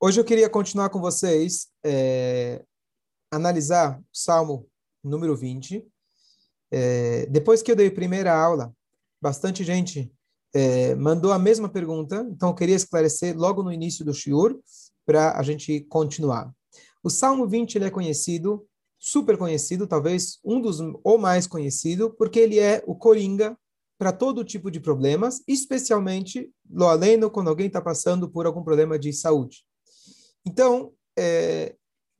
Hoje 0.00 0.20
eu 0.20 0.24
queria 0.24 0.48
continuar 0.48 0.90
com 0.90 1.00
vocês, 1.00 1.66
é, 1.84 2.64
analisar 3.32 3.98
o 3.98 4.04
Salmo 4.12 4.68
número 5.02 5.36
20. 5.36 5.84
É, 6.70 7.26
depois 7.26 7.62
que 7.62 7.72
eu 7.72 7.74
dei 7.74 7.88
a 7.88 7.92
primeira 7.92 8.32
aula, 8.32 8.72
bastante 9.20 9.64
gente 9.64 10.08
é, 10.54 10.94
mandou 10.94 11.32
a 11.32 11.38
mesma 11.38 11.68
pergunta, 11.68 12.24
então 12.30 12.50
eu 12.50 12.54
queria 12.54 12.76
esclarecer 12.76 13.36
logo 13.36 13.60
no 13.60 13.72
início 13.72 14.04
do 14.04 14.14
Shiur, 14.14 14.60
para 15.04 15.36
a 15.36 15.42
gente 15.42 15.80
continuar. 15.88 16.48
O 17.02 17.10
Salmo 17.10 17.48
20 17.48 17.74
ele 17.74 17.86
é 17.86 17.90
conhecido, 17.90 18.64
super 19.00 19.36
conhecido, 19.36 19.84
talvez 19.84 20.38
um 20.44 20.60
dos 20.60 20.78
ou 21.02 21.18
mais 21.18 21.48
conhecido, 21.48 22.14
porque 22.16 22.38
ele 22.38 22.60
é 22.60 22.84
o 22.86 22.94
coringa 22.94 23.58
para 23.98 24.12
todo 24.12 24.44
tipo 24.44 24.70
de 24.70 24.78
problemas, 24.78 25.42
especialmente 25.48 26.52
lo 26.70 26.86
quando 27.32 27.48
alguém 27.48 27.66
está 27.66 27.80
passando 27.80 28.30
por 28.30 28.46
algum 28.46 28.62
problema 28.62 28.96
de 28.96 29.12
saúde. 29.12 29.66
Então, 30.48 30.94
é, 31.18 31.74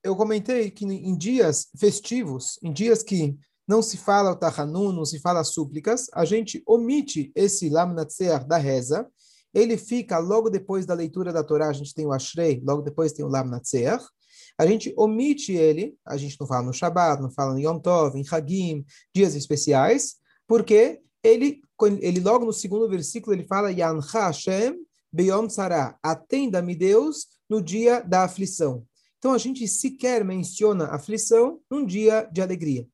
eu 0.04 0.14
comentei 0.14 0.70
que 0.70 0.84
em 0.84 1.16
dias 1.16 1.68
festivos, 1.78 2.58
em 2.62 2.70
dias 2.70 3.02
que 3.02 3.38
não 3.66 3.80
se 3.80 3.96
fala 3.96 4.32
o 4.32 4.36
Tahanun, 4.36 4.92
não 4.92 5.06
se 5.06 5.18
fala 5.18 5.42
súplicas, 5.42 6.08
a 6.12 6.26
gente 6.26 6.62
omite 6.66 7.32
esse 7.34 7.70
Lamnatseach 7.70 8.46
da 8.46 8.58
reza, 8.58 9.08
ele 9.54 9.78
fica 9.78 10.18
logo 10.18 10.50
depois 10.50 10.84
da 10.84 10.92
leitura 10.92 11.32
da 11.32 11.42
Torá, 11.42 11.70
a 11.70 11.72
gente 11.72 11.94
tem 11.94 12.04
o 12.04 12.12
Ashrei, 12.12 12.62
logo 12.62 12.82
depois 12.82 13.14
tem 13.14 13.24
o 13.24 13.28
Lamnatseach, 13.28 14.04
a 14.58 14.66
gente 14.66 14.92
omite 14.94 15.52
ele, 15.52 15.96
a 16.06 16.18
gente 16.18 16.36
não 16.38 16.46
fala 16.46 16.66
no 16.66 16.74
Shabbat, 16.74 17.22
não 17.22 17.30
fala 17.30 17.54
no 17.54 17.60
Yom 17.60 17.78
Tov, 17.78 18.18
em 18.18 18.24
Hagim, 18.30 18.84
dias 19.14 19.34
especiais, 19.34 20.16
porque 20.46 21.00
ele, 21.22 21.62
ele 22.02 22.20
logo 22.20 22.44
no 22.44 22.52
segundo 22.52 22.90
versículo, 22.90 23.34
ele 23.34 23.46
fala 23.46 23.72
Yancha 23.72 24.26
Hashem 24.26 24.76
Beyom 25.10 25.48
Sarah, 25.48 25.98
atenda-me 26.02 26.76
Deus 26.76 27.37
no 27.48 27.62
dia 27.62 28.00
da 28.00 28.24
aflição. 28.24 28.86
Então 29.18 29.32
a 29.32 29.38
gente 29.38 29.66
sequer 29.66 30.24
menciona 30.24 30.86
aflição 30.86 31.60
num 31.70 31.84
dia 31.84 32.28
de 32.32 32.40
alegria. 32.40 32.86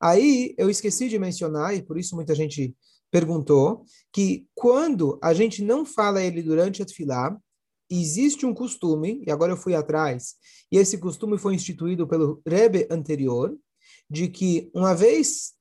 Aí 0.00 0.54
eu 0.58 0.68
esqueci 0.68 1.08
de 1.08 1.18
mencionar, 1.18 1.74
e 1.74 1.82
por 1.82 1.96
isso 1.96 2.16
muita 2.16 2.34
gente 2.34 2.76
perguntou, 3.10 3.84
que 4.12 4.48
quando 4.54 5.18
a 5.22 5.32
gente 5.32 5.62
não 5.62 5.84
fala 5.84 6.22
ele 6.22 6.42
durante 6.42 6.82
a 6.82 6.84
tefilá, 6.84 7.38
existe 7.88 8.44
um 8.44 8.54
costume, 8.54 9.22
e 9.26 9.30
agora 9.30 9.52
eu 9.52 9.56
fui 9.56 9.74
atrás, 9.74 10.34
e 10.70 10.76
esse 10.76 10.98
costume 10.98 11.38
foi 11.38 11.54
instituído 11.54 12.08
pelo 12.08 12.42
Rebbe 12.46 12.88
anterior, 12.90 13.56
de 14.10 14.28
que 14.28 14.70
uma 14.74 14.94
vez 14.94 15.52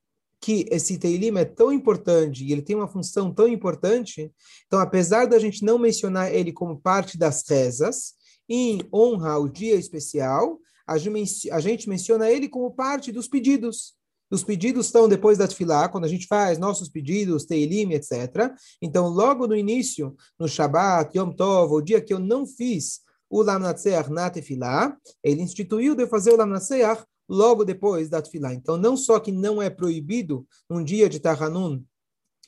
que 0.42 0.66
esse 0.72 0.98
Teilim 0.98 1.38
é 1.38 1.46
tão 1.46 1.72
importante 1.72 2.44
e 2.44 2.52
ele 2.52 2.64
tem 2.64 2.76
uma 2.76 2.88
função 2.88 3.32
tão 3.32 3.48
importante, 3.48 4.34
então 4.66 4.80
apesar 4.80 5.28
da 5.28 5.38
gente 5.38 5.64
não 5.64 5.78
mencionar 5.78 6.34
ele 6.34 6.52
como 6.52 6.82
parte 6.82 7.18
das 7.18 7.44
rezas, 7.48 8.14
em 8.50 8.82
honra 8.92 9.34
ao 9.34 9.48
dia 9.48 9.76
especial, 9.76 10.60
a 10.88 10.98
gente 10.98 11.88
menciona 11.88 12.30
ele 12.30 12.50
como 12.50 12.72
parte 12.72 13.12
dos 13.12 13.28
pedidos. 13.28 13.94
Os 14.32 14.44
pedidos 14.44 14.88
estão 14.88 15.08
depois 15.08 15.38
da 15.38 15.48
tefilá, 15.48 15.88
quando 15.90 16.06
a 16.06 16.08
gente 16.08 16.26
faz 16.26 16.58
nossos 16.58 16.90
pedidos, 16.90 17.46
Teilim, 17.46 17.92
etc. 17.92 18.52
Então, 18.82 19.08
logo 19.10 19.46
no 19.46 19.56
início, 19.56 20.16
no 20.40 20.48
Shabat, 20.48 21.18
Yom 21.18 21.32
Tov, 21.32 21.74
o 21.74 21.82
dia 21.82 22.02
que 22.02 22.14
eu 22.14 22.20
não 22.20 22.48
fiz 22.48 23.02
o 23.30 23.42
Lamnatseach 23.42 24.10
na 24.10 24.30
tefilá, 24.30 24.98
ele 25.24 25.42
instituiu 25.42 25.96
de 25.96 26.08
fazer 26.08 26.32
o 26.32 26.38
Lamnatseach 26.38 27.04
logo 27.28 27.64
depois 27.64 28.10
da 28.10 28.22
tefilá. 28.22 28.54
Então, 28.54 28.78
não 28.78 28.98
só 28.98 29.20
que 29.20 29.32
não 29.32 29.62
é 29.62 29.70
proibido 29.70 30.46
num 30.70 30.84
dia 30.84 31.08
de 31.08 31.20
Tahanun, 31.20 31.84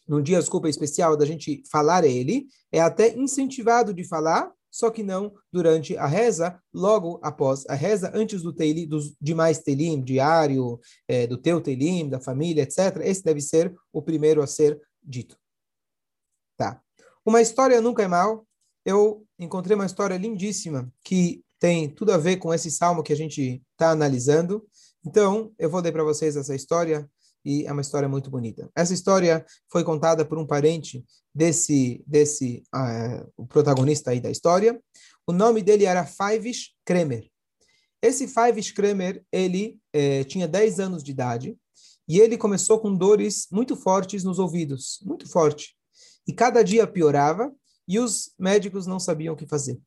num 0.07 0.21
dia, 0.21 0.39
desculpa, 0.39 0.69
especial 0.69 1.15
da 1.15 1.25
gente 1.25 1.63
falar 1.71 2.03
ele, 2.03 2.47
é 2.71 2.81
até 2.81 3.15
incentivado 3.15 3.93
de 3.93 4.03
falar, 4.03 4.51
só 4.69 4.89
que 4.89 5.03
não 5.03 5.33
durante 5.51 5.95
a 5.95 6.07
reza, 6.07 6.59
logo 6.73 7.19
após 7.23 7.63
a 7.69 7.75
reza, 7.75 8.11
antes 8.13 8.41
do 8.41 8.51
teili, 8.51 8.85
dos 8.85 9.15
demais 9.21 9.59
telim, 9.59 10.03
diário, 10.03 10.79
é, 11.07 11.27
do 11.27 11.37
teu 11.37 11.61
telim, 11.61 12.09
da 12.09 12.19
família, 12.19 12.63
etc. 12.63 12.97
Esse 13.03 13.23
deve 13.23 13.39
ser 13.39 13.73
o 13.93 14.01
primeiro 14.01 14.41
a 14.41 14.47
ser 14.47 14.81
dito. 15.01 15.37
Tá. 16.57 16.81
Uma 17.25 17.41
história 17.41 17.79
nunca 17.79 18.03
é 18.03 18.07
mal. 18.07 18.45
Eu 18.83 19.25
encontrei 19.39 19.75
uma 19.75 19.85
história 19.85 20.17
lindíssima 20.17 20.91
que 21.03 21.43
tem 21.63 21.87
tudo 21.87 22.11
a 22.11 22.17
ver 22.17 22.35
com 22.35 22.53
esse 22.53 22.69
salmo 22.69 23.01
que 23.01 23.13
a 23.13 23.15
gente 23.15 23.63
está 23.71 23.91
analisando. 23.91 24.67
Então, 25.05 25.53
eu 25.57 25.69
vou 25.69 25.79
ler 25.79 25.93
para 25.93 26.03
vocês 26.03 26.35
essa 26.35 26.53
história 26.53 27.09
e 27.45 27.65
é 27.65 27.71
uma 27.71 27.79
história 27.79 28.09
muito 28.09 28.29
bonita. 28.29 28.69
Essa 28.75 28.93
história 28.93 29.45
foi 29.71 29.81
contada 29.81 30.25
por 30.25 30.37
um 30.37 30.45
parente 30.45 31.05
desse 31.33 32.03
desse 32.05 32.63
uh, 32.75 33.31
o 33.37 33.47
protagonista 33.47 34.11
aí 34.11 34.19
da 34.19 34.29
história. 34.29 34.77
O 35.25 35.31
nome 35.31 35.61
dele 35.61 35.85
era 35.85 36.05
Faivish 36.05 36.73
Kremer. 36.83 37.29
Esse 38.01 38.27
Faivish 38.27 38.73
Kremer, 38.73 39.23
ele 39.31 39.79
eh, 39.93 40.25
tinha 40.25 40.45
10 40.45 40.81
anos 40.81 41.01
de 41.01 41.11
idade 41.11 41.57
e 42.05 42.19
ele 42.19 42.37
começou 42.37 42.77
com 42.77 42.93
dores 42.93 43.47
muito 43.49 43.77
fortes 43.77 44.25
nos 44.25 44.37
ouvidos, 44.37 44.99
muito 45.01 45.31
forte. 45.31 45.77
E 46.27 46.33
cada 46.33 46.61
dia 46.61 46.85
piorava 46.85 47.49
e 47.87 47.99
os 47.99 48.33
médicos 48.37 48.85
não 48.85 48.99
sabiam 48.99 49.33
o 49.33 49.37
que 49.37 49.47
fazer. 49.47 49.79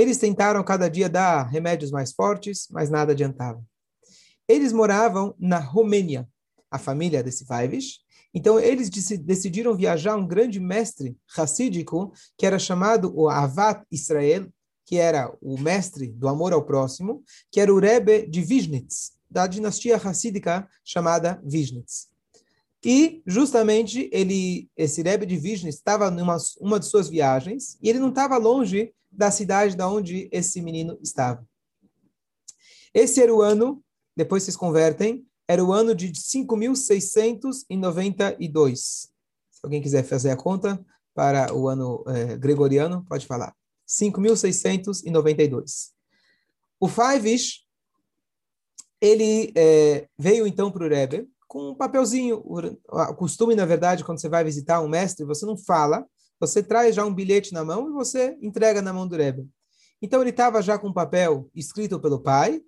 Eles 0.00 0.16
tentaram 0.16 0.64
cada 0.64 0.88
dia 0.88 1.10
dar 1.10 1.42
remédios 1.42 1.90
mais 1.90 2.10
fortes, 2.10 2.66
mas 2.70 2.88
nada 2.88 3.12
adiantava. 3.12 3.62
Eles 4.48 4.72
moravam 4.72 5.34
na 5.38 5.58
Romênia, 5.58 6.26
a 6.70 6.78
família 6.78 7.22
desse 7.22 7.44
Vaivish. 7.44 7.98
Então, 8.32 8.58
eles 8.58 8.88
decidiram 8.88 9.76
viajar 9.76 10.16
um 10.16 10.26
grande 10.26 10.58
mestre 10.58 11.18
racídico, 11.28 12.14
que 12.38 12.46
era 12.46 12.58
chamado 12.58 13.12
o 13.14 13.28
Avat 13.28 13.84
Israel, 13.92 14.48
que 14.86 14.96
era 14.96 15.36
o 15.38 15.60
mestre 15.60 16.06
do 16.06 16.28
amor 16.28 16.54
ao 16.54 16.64
próximo, 16.64 17.22
que 17.52 17.60
era 17.60 17.70
o 17.70 17.78
Rebbe 17.78 18.26
de 18.26 18.40
Vishnitz, 18.40 19.12
da 19.30 19.46
dinastia 19.46 19.98
racídica 19.98 20.66
chamada 20.82 21.38
Vishnitz. 21.44 22.09
E, 22.84 23.22
justamente, 23.26 24.10
ele, 24.12 24.68
esse 24.76 25.02
Rebbe 25.02 25.26
de 25.26 25.36
Vishnitz 25.36 25.76
estava 25.76 26.10
numa 26.10 26.36
uma 26.58 26.80
de 26.80 26.86
suas 26.86 27.08
viagens, 27.08 27.78
e 27.82 27.90
ele 27.90 27.98
não 27.98 28.08
estava 28.08 28.38
longe 28.38 28.94
da 29.10 29.30
cidade 29.30 29.76
da 29.76 29.86
onde 29.88 30.28
esse 30.32 30.62
menino 30.62 30.98
estava. 31.02 31.46
Esse 32.94 33.22
era 33.22 33.34
o 33.34 33.42
ano, 33.42 33.84
depois 34.16 34.42
vocês 34.42 34.56
convertem, 34.56 35.26
era 35.46 35.62
o 35.64 35.72
ano 35.72 35.94
de 35.94 36.10
5.692. 36.12 38.76
Se 38.76 39.10
alguém 39.62 39.82
quiser 39.82 40.02
fazer 40.04 40.30
a 40.30 40.36
conta 40.36 40.82
para 41.14 41.54
o 41.54 41.68
ano 41.68 42.02
eh, 42.06 42.38
gregoriano, 42.38 43.04
pode 43.08 43.26
falar. 43.26 43.54
5.692. 43.86 45.90
O 46.78 46.88
Faivish, 46.88 47.66
ele 49.00 49.52
eh, 49.54 50.08
veio 50.16 50.46
então 50.46 50.70
para 50.70 50.86
o 50.86 50.88
Rebbe 50.88 51.28
com 51.50 51.70
um 51.70 51.74
papelzinho. 51.74 52.40
O 52.46 53.14
costume, 53.16 53.56
na 53.56 53.66
verdade, 53.66 54.04
quando 54.04 54.20
você 54.20 54.28
vai 54.28 54.44
visitar 54.44 54.80
um 54.80 54.88
mestre, 54.88 55.26
você 55.26 55.44
não 55.44 55.58
fala, 55.58 56.06
você 56.38 56.62
traz 56.62 56.94
já 56.94 57.04
um 57.04 57.12
bilhete 57.12 57.52
na 57.52 57.64
mão 57.64 57.90
e 57.90 57.92
você 57.92 58.38
entrega 58.40 58.80
na 58.80 58.92
mão 58.92 59.06
do 59.06 59.16
Rebbe. 59.16 59.48
Então 60.00 60.20
ele 60.20 60.30
estava 60.30 60.62
já 60.62 60.78
com 60.78 60.86
um 60.86 60.92
papel 60.92 61.50
escrito 61.52 61.98
pelo 61.98 62.20
pai, 62.20 62.62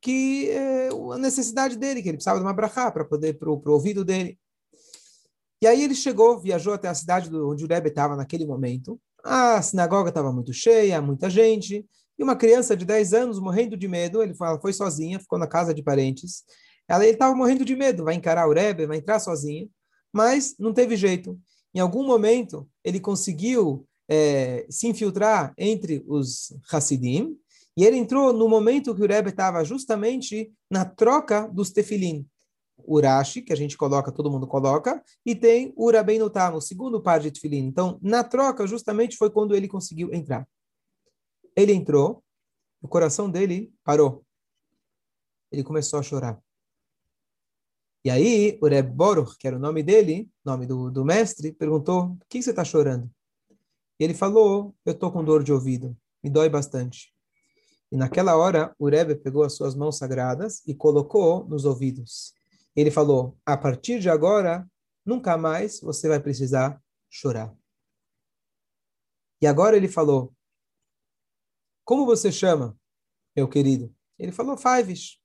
que 0.00 0.48
é 0.48 0.88
a 0.88 1.18
necessidade 1.18 1.76
dele, 1.76 2.02
que 2.02 2.08
ele 2.08 2.16
precisava 2.16 2.38
de 2.38 2.46
uma 2.46 2.54
brachá 2.54 2.90
para 2.90 3.04
poder 3.04 3.34
para 3.34 3.50
o 3.50 3.62
ouvido 3.66 4.02
dele. 4.02 4.38
E 5.60 5.66
aí 5.66 5.82
ele 5.82 5.94
chegou, 5.94 6.40
viajou 6.40 6.72
até 6.72 6.88
a 6.88 6.94
cidade 6.94 7.28
onde 7.36 7.66
o 7.66 7.68
Rebbe 7.68 7.90
estava 7.90 8.16
naquele 8.16 8.46
momento. 8.46 8.98
A 9.22 9.60
sinagoga 9.60 10.08
estava 10.08 10.32
muito 10.32 10.54
cheia, 10.54 11.02
muita 11.02 11.28
gente. 11.28 11.86
E 12.18 12.22
uma 12.22 12.34
criança 12.34 12.74
de 12.74 12.86
10 12.86 13.12
anos 13.12 13.38
morrendo 13.38 13.76
de 13.76 13.86
medo, 13.86 14.22
ele 14.22 14.34
foi, 14.34 14.58
foi 14.58 14.72
sozinha, 14.72 15.20
ficou 15.20 15.38
na 15.38 15.46
casa 15.46 15.74
de 15.74 15.82
parentes. 15.82 16.44
Ela, 16.92 17.04
ele 17.04 17.14
estava 17.14 17.34
morrendo 17.34 17.64
de 17.64 17.74
medo, 17.74 18.04
vai 18.04 18.14
encarar 18.14 18.46
o 18.46 18.52
Rebbe, 18.52 18.84
vai 18.84 18.98
entrar 18.98 19.18
sozinha. 19.18 19.66
Mas 20.12 20.54
não 20.58 20.74
teve 20.74 20.94
jeito. 20.94 21.40
Em 21.74 21.80
algum 21.80 22.06
momento, 22.06 22.68
ele 22.84 23.00
conseguiu 23.00 23.88
é, 24.06 24.66
se 24.68 24.86
infiltrar 24.86 25.54
entre 25.56 26.04
os 26.06 26.54
Hassidim, 26.70 27.34
e 27.74 27.82
ele 27.82 27.96
entrou 27.96 28.30
no 28.34 28.46
momento 28.46 28.94
que 28.94 29.00
o 29.00 29.06
Rebbe 29.06 29.30
estava 29.30 29.64
justamente 29.64 30.52
na 30.70 30.84
troca 30.84 31.48
dos 31.48 31.70
tefilim. 31.70 32.28
O 32.76 33.00
que 33.46 33.52
a 33.54 33.56
gente 33.56 33.78
coloca, 33.78 34.12
todo 34.12 34.30
mundo 34.30 34.46
coloca, 34.46 35.02
e 35.24 35.34
tem 35.34 35.72
o 35.74 35.90
Rabbeinu 35.90 36.28
Tam, 36.28 36.56
o 36.56 36.60
segundo 36.60 37.00
par 37.00 37.20
de 37.20 37.30
tefilim. 37.30 37.64
Então, 37.64 37.98
na 38.02 38.22
troca, 38.22 38.66
justamente 38.66 39.16
foi 39.16 39.30
quando 39.30 39.56
ele 39.56 39.66
conseguiu 39.66 40.12
entrar. 40.12 40.46
Ele 41.56 41.72
entrou, 41.72 42.22
o 42.82 42.88
coração 42.88 43.30
dele 43.30 43.72
parou. 43.82 44.22
Ele 45.50 45.64
começou 45.64 45.98
a 45.98 46.02
chorar. 46.02 46.38
E 48.04 48.10
aí, 48.10 48.58
o 48.60 48.66
Reb 48.66 48.90
Boruch, 48.90 49.36
que 49.38 49.46
era 49.46 49.56
o 49.56 49.60
nome 49.60 49.82
dele, 49.82 50.30
nome 50.44 50.66
do, 50.66 50.90
do 50.90 51.04
mestre, 51.04 51.52
perguntou: 51.52 52.16
Por 52.16 52.26
que 52.28 52.42
você 52.42 52.50
está 52.50 52.64
chorando? 52.64 53.10
E 53.98 54.04
ele 54.04 54.14
falou: 54.14 54.74
Eu 54.84 54.92
estou 54.92 55.12
com 55.12 55.24
dor 55.24 55.42
de 55.42 55.52
ouvido, 55.52 55.96
me 56.22 56.28
dói 56.28 56.48
bastante. 56.48 57.12
E 57.90 57.96
naquela 57.96 58.36
hora, 58.36 58.74
o 58.78 58.88
Rebbe 58.88 59.14
pegou 59.14 59.44
as 59.44 59.54
suas 59.54 59.74
mãos 59.74 59.98
sagradas 59.98 60.62
e 60.66 60.74
colocou 60.74 61.44
nos 61.46 61.64
ouvidos. 61.64 62.32
Ele 62.74 62.90
falou: 62.90 63.36
A 63.46 63.56
partir 63.56 64.00
de 64.00 64.10
agora, 64.10 64.66
nunca 65.04 65.36
mais 65.36 65.80
você 65.80 66.08
vai 66.08 66.20
precisar 66.20 66.82
chorar. 67.10 67.54
E 69.40 69.46
agora 69.46 69.76
ele 69.76 69.88
falou: 69.88 70.32
como 71.84 72.06
você 72.06 72.30
chama, 72.30 72.78
meu 73.36 73.48
querido? 73.48 73.94
Ele 74.18 74.30
falou, 74.30 74.56
Fives. 74.56 75.18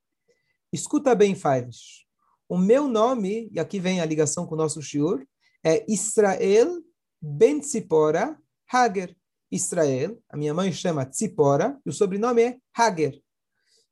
Escuta 0.74 1.14
bem, 1.14 1.36
Fives. 1.36 2.07
O 2.50 2.58
meu 2.58 2.88
nome, 2.88 3.50
e 3.52 3.60
aqui 3.60 3.80
vem 3.80 4.00
a 4.00 4.06
ligação 4.06 4.46
com 4.46 4.56
o 4.56 4.58
nosso 4.58 4.82
shiur, 4.82 5.26
é 5.64 5.86
Israel 5.92 6.82
Ben 7.22 7.60
Tzipora 7.60 8.38
Hager. 8.72 9.16
Israel, 9.52 10.22
a 10.30 10.38
minha 10.38 10.54
mãe 10.54 10.72
chama 10.72 11.06
Tzipora, 11.06 11.80
e 11.86 11.90
o 11.90 11.94
sobrenome 11.94 12.42
é 12.42 12.58
Hager. 12.74 13.22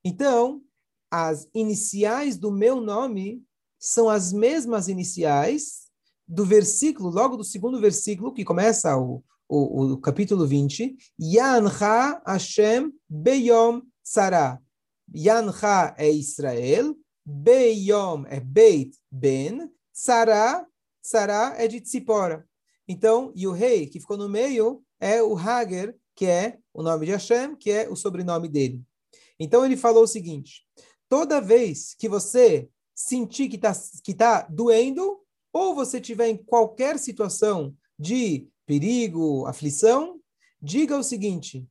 Então, 0.03 0.61
as 1.09 1.47
iniciais 1.53 2.37
do 2.37 2.51
meu 2.51 2.81
nome 2.81 3.43
são 3.79 4.09
as 4.09 4.33
mesmas 4.33 4.87
iniciais 4.87 5.85
do 6.27 6.45
versículo, 6.45 7.09
logo 7.09 7.37
do 7.37 7.43
segundo 7.43 7.79
versículo, 7.79 8.33
que 8.33 8.43
começa 8.43 8.97
o, 8.97 9.23
o, 9.47 9.93
o 9.93 9.97
capítulo 9.97 10.47
20, 10.47 10.95
Yancha 11.21 12.21
Hashem 12.25 12.91
Beyom 13.07 13.81
Tzara. 14.03 14.61
Yancha 15.15 15.93
é 15.97 16.09
Israel, 16.09 16.95
Beyom 17.25 18.25
é 18.27 18.39
Beit 18.39 18.95
Ben, 19.11 19.71
Tzara, 19.93 20.67
Tzara 21.01 21.55
é 21.57 21.67
de 21.67 21.81
Tzipora. 21.81 22.47
Então, 22.87 23.31
e 23.35 23.47
o 23.47 23.51
rei 23.51 23.87
que 23.87 23.99
ficou 23.99 24.17
no 24.17 24.29
meio 24.29 24.83
é 24.99 25.23
o 25.23 25.35
Hager, 25.35 25.97
que 26.15 26.25
é 26.25 26.59
o 26.73 26.83
nome 26.83 27.05
de 27.05 27.11
Hashem, 27.11 27.55
que 27.55 27.71
é 27.71 27.89
o 27.89 27.95
sobrenome 27.95 28.47
dele. 28.47 28.81
Então 29.39 29.65
ele 29.65 29.75
falou 29.75 30.03
o 30.03 30.07
seguinte: 30.07 30.63
toda 31.09 31.41
vez 31.41 31.95
que 31.97 32.07
você 32.07 32.69
sentir 32.93 33.49
que 33.49 33.55
está 33.55 33.73
que 34.03 34.13
tá 34.13 34.43
doendo, 34.43 35.19
ou 35.51 35.75
você 35.75 35.99
tiver 35.99 36.27
em 36.27 36.37
qualquer 36.37 36.97
situação 36.99 37.75
de 37.97 38.47
perigo, 38.65 39.45
aflição, 39.45 40.19
diga 40.61 40.97
o 40.97 41.03
seguinte: 41.03 41.67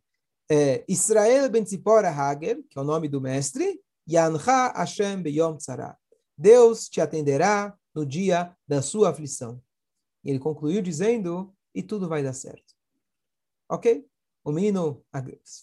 é, 0.51 0.85
Israel 0.89 1.49
ben 1.49 1.65
Tzipora 1.65 2.11
Hager, 2.11 2.63
que 2.69 2.79
é 2.79 2.83
o 2.83 2.85
nome 2.85 3.09
do 3.09 3.21
mestre, 3.21 3.81
Yancha 4.09 4.73
Hashem 4.73 5.23
beyom 5.23 5.57
tzara. 5.57 5.97
Deus 6.37 6.89
te 6.89 7.01
atenderá 7.01 7.77
no 7.95 8.05
dia 8.05 8.57
da 8.67 8.83
sua 8.83 9.11
aflição. 9.11 9.63
E 10.23 10.31
ele 10.31 10.39
concluiu 10.39 10.83
dizendo, 10.83 11.55
e 11.75 11.83
tudo 11.83 12.09
vai 12.09 12.23
dar 12.23 12.33
certo. 12.33 12.75
Ok? 13.69 14.07
O 14.43 14.53
menino 14.53 15.05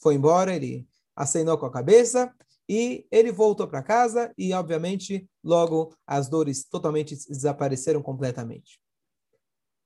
foi 0.02 0.16
embora, 0.16 0.56
ele 0.56 0.88
acenou 1.16 1.58
com 1.58 1.66
a 1.66 1.72
cabeça, 1.72 2.34
e 2.68 3.06
ele 3.12 3.32
voltou 3.34 3.68
para 3.68 3.84
casa 3.84 4.34
e, 4.38 4.54
obviamente, 4.54 5.30
logo 5.44 5.94
as 6.08 6.30
dores 6.30 6.64
totalmente 6.64 7.16
desapareceram 7.28 8.02
completamente. 8.02 8.82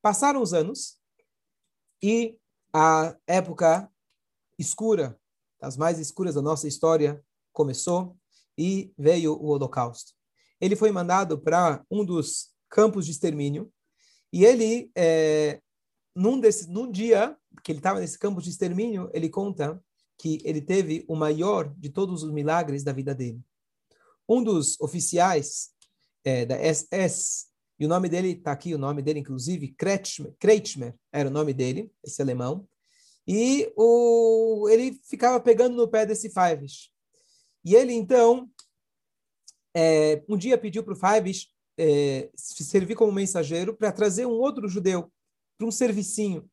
Passaram 0.00 0.40
os 0.40 0.54
anos 0.54 0.96
e 2.00 2.38
a 2.72 3.16
época 3.26 3.90
escura, 4.56 5.18
das 5.60 5.76
mais 5.76 5.98
escuras 5.98 6.36
da 6.36 6.42
nossa 6.42 6.68
história, 6.68 7.20
começou 7.52 8.16
e 8.56 8.92
veio 8.98 9.32
o 9.34 9.46
Holocausto. 9.46 10.12
Ele 10.60 10.76
foi 10.76 10.90
mandado 10.90 11.38
para 11.38 11.84
um 11.90 12.04
dos 12.04 12.50
campos 12.68 13.04
de 13.04 13.12
extermínio 13.12 13.70
e 14.32 14.44
ele, 14.44 14.90
é, 14.96 15.60
num, 16.14 16.38
desse, 16.40 16.68
num 16.68 16.90
dia 16.90 17.36
que 17.62 17.72
ele 17.72 17.78
estava 17.78 18.00
nesse 18.00 18.18
campo 18.18 18.40
de 18.40 18.50
extermínio, 18.50 19.10
ele 19.12 19.28
conta 19.28 19.82
que 20.18 20.40
ele 20.44 20.60
teve 20.60 21.04
o 21.08 21.14
maior 21.14 21.72
de 21.76 21.90
todos 21.90 22.22
os 22.22 22.32
milagres 22.32 22.82
da 22.82 22.92
vida 22.92 23.14
dele. 23.14 23.40
Um 24.28 24.42
dos 24.42 24.80
oficiais 24.80 25.70
é, 26.24 26.44
da 26.44 26.56
SS, 26.56 27.46
e 27.78 27.84
o 27.84 27.88
nome 27.88 28.08
dele 28.08 28.32
está 28.32 28.52
aqui, 28.52 28.74
o 28.74 28.78
nome 28.78 29.02
dele, 29.02 29.20
inclusive, 29.20 29.68
Kretschmer, 29.68 30.34
Kretschmer 30.38 30.94
era 31.12 31.28
o 31.28 31.32
nome 31.32 31.52
dele, 31.52 31.92
esse 32.02 32.22
alemão, 32.22 32.66
e 33.26 33.70
o, 33.76 34.68
ele 34.70 34.98
ficava 35.08 35.38
pegando 35.40 35.76
no 35.76 35.88
pé 35.88 36.06
desse 36.06 36.30
Fives. 36.30 36.90
E 37.66 37.74
ele, 37.74 37.92
então, 37.92 38.48
é, 39.76 40.24
um 40.28 40.38
dia 40.38 40.56
pediu 40.56 40.82
para 40.82 40.94
o 40.94 40.96
Fives 40.96 41.48
é, 41.76 42.30
servir 42.34 42.94
como 42.94 43.12
mensageiro 43.12 43.76
para 43.76 43.92
trazer 43.92 44.24
um 44.24 44.30
outro 44.30 44.68
judeu 44.68 45.12
para 45.58 45.66
um 45.66 45.72
servicinho. 45.72 46.48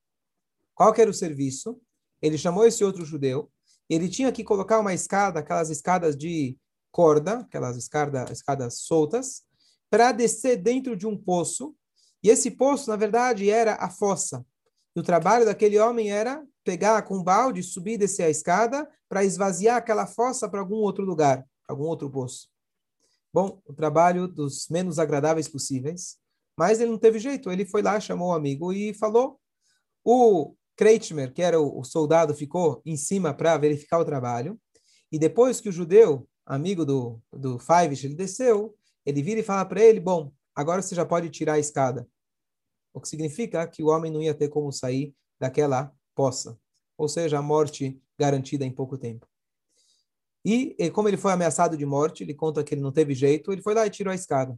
Qual 0.76 0.94
era 0.98 1.10
o 1.10 1.14
serviço? 1.14 1.80
Ele 2.22 2.38
chamou 2.38 2.66
esse 2.66 2.84
outro 2.84 3.06
judeu 3.06 3.50
ele 3.90 4.10
tinha 4.10 4.32
que 4.32 4.44
colocar 4.44 4.80
uma 4.80 4.94
escada, 4.94 5.40
aquelas 5.40 5.70
escadas 5.70 6.16
de 6.16 6.58
corda, 6.92 7.40
aquelas 7.40 7.78
escada, 7.78 8.26
escadas 8.32 8.80
soltas, 8.80 9.44
para 9.90 10.12
descer 10.12 10.58
dentro 10.58 10.96
de 10.96 11.06
um 11.06 11.18
poço. 11.18 11.76
E 12.24 12.30
esse 12.30 12.52
poço, 12.52 12.90
na 12.90 12.96
verdade, 12.96 13.50
era 13.50 13.76
a 13.76 13.90
fossa. 13.90 14.46
E 14.96 15.00
o 15.00 15.04
trabalho 15.04 15.46
daquele 15.46 15.78
homem 15.78 16.12
era 16.12 16.44
pegar 16.64 17.02
com 17.04 17.18
um 17.18 17.24
balde, 17.24 17.62
subir 17.64 17.94
e 17.94 17.98
descer 17.98 18.24
a 18.24 18.30
escada 18.30 18.90
para 19.10 19.24
esvaziar 19.24 19.78
aquela 19.78 20.08
fossa 20.08 20.50
para 20.50 20.60
algum 20.60 20.78
outro 20.78 21.04
lugar, 21.04 21.46
algum 21.68 21.84
outro 21.84 22.10
poço. 22.10 22.48
Bom, 23.34 23.62
o 23.66 23.74
trabalho 23.74 24.28
dos 24.28 24.68
menos 24.70 25.00
agradáveis 25.00 25.48
possíveis. 25.48 26.18
Mas 26.58 26.80
ele 26.80 26.92
não 26.92 26.98
teve 26.98 27.20
jeito. 27.20 27.52
Ele 27.52 27.66
foi 27.66 27.82
lá, 27.82 28.00
chamou 28.00 28.30
o 28.30 28.34
amigo 28.34 28.72
e 28.72 28.94
falou: 28.94 29.40
o 30.04 30.56
Kretschmer, 30.76 31.34
que 31.34 31.42
era 31.42 31.60
o, 31.60 31.80
o 31.80 31.84
soldado, 31.84 32.36
ficou 32.36 32.82
em 32.86 32.96
cima 32.96 33.34
para 33.34 33.58
verificar 33.58 34.00
o 34.00 34.06
trabalho. 34.06 34.60
E 35.12 35.20
depois 35.20 35.60
que 35.60 35.70
o 35.70 35.72
judeu, 35.72 36.28
amigo 36.46 36.86
do, 36.86 37.22
do 37.32 37.60
Fivish, 37.60 38.04
ele 38.04 38.16
desceu, 38.16 38.76
ele 39.06 39.22
vira 39.22 39.40
e 39.40 39.44
fala 39.44 39.66
para 39.66 39.82
ele: 39.82 40.00
Bom, 40.00 40.32
agora 40.56 40.82
você 40.82 40.94
já 40.94 41.06
pode 41.06 41.30
tirar 41.30 41.54
a 41.54 41.60
escada. 41.60 42.08
O 42.94 43.02
que 43.02 43.10
significa 43.10 43.68
que 43.68 43.82
o 43.82 43.88
homem 43.88 44.12
não 44.12 44.22
ia 44.22 44.36
ter 44.36 44.50
como 44.50 44.72
sair 44.72 45.16
daquela 45.40 45.92
poça. 46.16 46.60
Ou 46.98 47.08
seja, 47.08 47.40
a 47.40 47.42
morte 47.42 48.02
garantida 48.18 48.66
em 48.66 48.72
pouco 48.72 48.98
tempo. 48.98 49.28
E, 50.46 50.76
e 50.78 50.92
como 50.92 51.08
ele 51.08 51.18
foi 51.18 51.32
ameaçado 51.32 51.78
de 51.78 51.86
morte, 51.86 52.24
ele 52.24 52.34
conta 52.34 52.64
que 52.64 52.74
ele 52.74 52.82
não 52.82 52.92
teve 52.92 53.14
jeito, 53.14 53.52
ele 53.52 53.62
foi 53.62 53.74
lá 53.74 53.86
e 53.86 53.90
tirou 53.90 54.12
a 54.12 54.16
escada. 54.16 54.58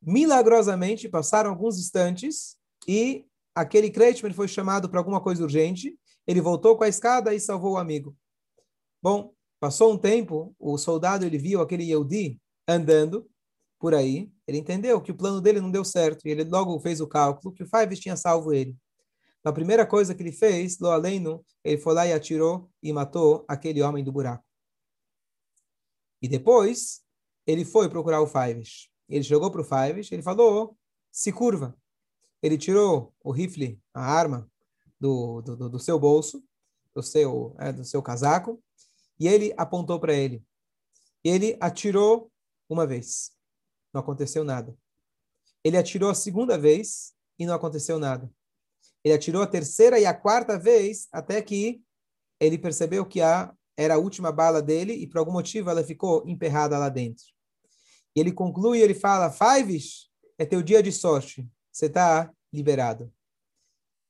Milagrosamente, 0.00 1.08
passaram 1.08 1.50
alguns 1.50 1.78
instantes 1.78 2.56
e 2.88 3.26
aquele 3.54 3.90
Kretschmer 3.90 4.34
foi 4.34 4.48
chamado 4.48 4.88
para 4.88 4.98
alguma 4.98 5.20
coisa 5.20 5.42
urgente, 5.42 5.98
ele 6.26 6.40
voltou 6.40 6.76
com 6.76 6.84
a 6.84 6.88
escada 6.88 7.34
e 7.34 7.40
salvou 7.40 7.72
o 7.72 7.76
amigo. 7.76 8.16
Bom, 9.02 9.34
passou 9.60 9.92
um 9.92 9.98
tempo, 9.98 10.54
o 10.58 10.78
soldado 10.78 11.24
ele 11.24 11.38
viu 11.38 11.60
aquele 11.60 11.84
Yehudi 11.84 12.40
andando 12.66 13.28
por 13.78 13.94
aí, 13.94 14.30
ele 14.46 14.58
entendeu 14.58 15.00
que 15.00 15.10
o 15.10 15.16
plano 15.16 15.40
dele 15.40 15.60
não 15.60 15.70
deu 15.70 15.84
certo, 15.84 16.26
e 16.26 16.30
ele 16.30 16.44
logo 16.44 16.78
fez 16.80 17.00
o 17.00 17.06
cálculo 17.06 17.52
que 17.52 17.64
o 17.64 17.66
Fives 17.66 17.98
tinha 17.98 18.16
salvo 18.16 18.52
ele. 18.52 18.76
A 19.44 19.52
primeira 19.52 19.86
coisa 19.86 20.14
que 20.14 20.22
ele 20.22 20.32
fez, 20.32 20.78
lo 20.78 20.88
ele 21.64 21.78
foi 21.78 21.94
lá 21.94 22.06
e 22.06 22.12
atirou 22.12 22.70
e 22.82 22.92
matou 22.92 23.44
aquele 23.48 23.82
homem 23.82 24.04
do 24.04 24.12
buraco. 24.12 24.44
E 26.20 26.28
depois, 26.28 27.02
ele 27.46 27.64
foi 27.64 27.88
procurar 27.88 28.20
o 28.20 28.26
Fives. 28.26 28.88
Ele 29.08 29.24
chegou 29.24 29.50
para 29.50 29.60
o 29.60 29.64
Fives, 29.64 30.12
ele 30.12 30.22
falou, 30.22 30.76
se 31.10 31.32
curva 31.32 31.76
ele 32.42 32.58
tirou 32.58 33.14
o 33.22 33.30
rifle, 33.30 33.80
a 33.94 34.02
arma, 34.02 34.50
do, 35.00 35.40
do, 35.42 35.70
do 35.70 35.78
seu 35.78 35.98
bolso, 35.98 36.44
do 36.94 37.02
seu, 37.02 37.54
é, 37.58 37.72
do 37.72 37.84
seu 37.84 38.02
casaco, 38.02 38.62
e 39.18 39.28
ele 39.28 39.54
apontou 39.56 39.98
para 40.00 40.12
ele. 40.12 40.44
Ele 41.22 41.56
atirou 41.60 42.30
uma 42.68 42.86
vez. 42.86 43.30
Não 43.94 44.00
aconteceu 44.00 44.42
nada. 44.42 44.76
Ele 45.62 45.76
atirou 45.76 46.10
a 46.10 46.14
segunda 46.14 46.58
vez 46.58 47.14
e 47.38 47.46
não 47.46 47.54
aconteceu 47.54 47.98
nada. 47.98 48.30
Ele 49.04 49.14
atirou 49.14 49.42
a 49.42 49.46
terceira 49.46 49.98
e 49.98 50.06
a 50.06 50.14
quarta 50.14 50.58
vez 50.58 51.08
até 51.12 51.40
que 51.42 51.82
ele 52.40 52.58
percebeu 52.58 53.04
que 53.04 53.20
a 53.20 53.52
era 53.76 53.94
a 53.94 53.98
última 53.98 54.30
bala 54.30 54.60
dele 54.60 54.92
e 54.92 55.06
por 55.06 55.18
algum 55.18 55.32
motivo 55.32 55.70
ela 55.70 55.82
ficou 55.82 56.22
emperrada 56.26 56.78
lá 56.78 56.88
dentro. 56.88 57.24
E 58.14 58.20
ele 58.20 58.32
conclui, 58.32 58.80
ele 58.80 58.94
fala: 58.94 59.30
Fives, 59.30 60.10
é 60.38 60.44
teu 60.44 60.62
dia 60.62 60.82
de 60.82 60.92
sorte 60.92 61.48
você 61.72 61.86
está 61.86 62.30
liberado. 62.52 63.10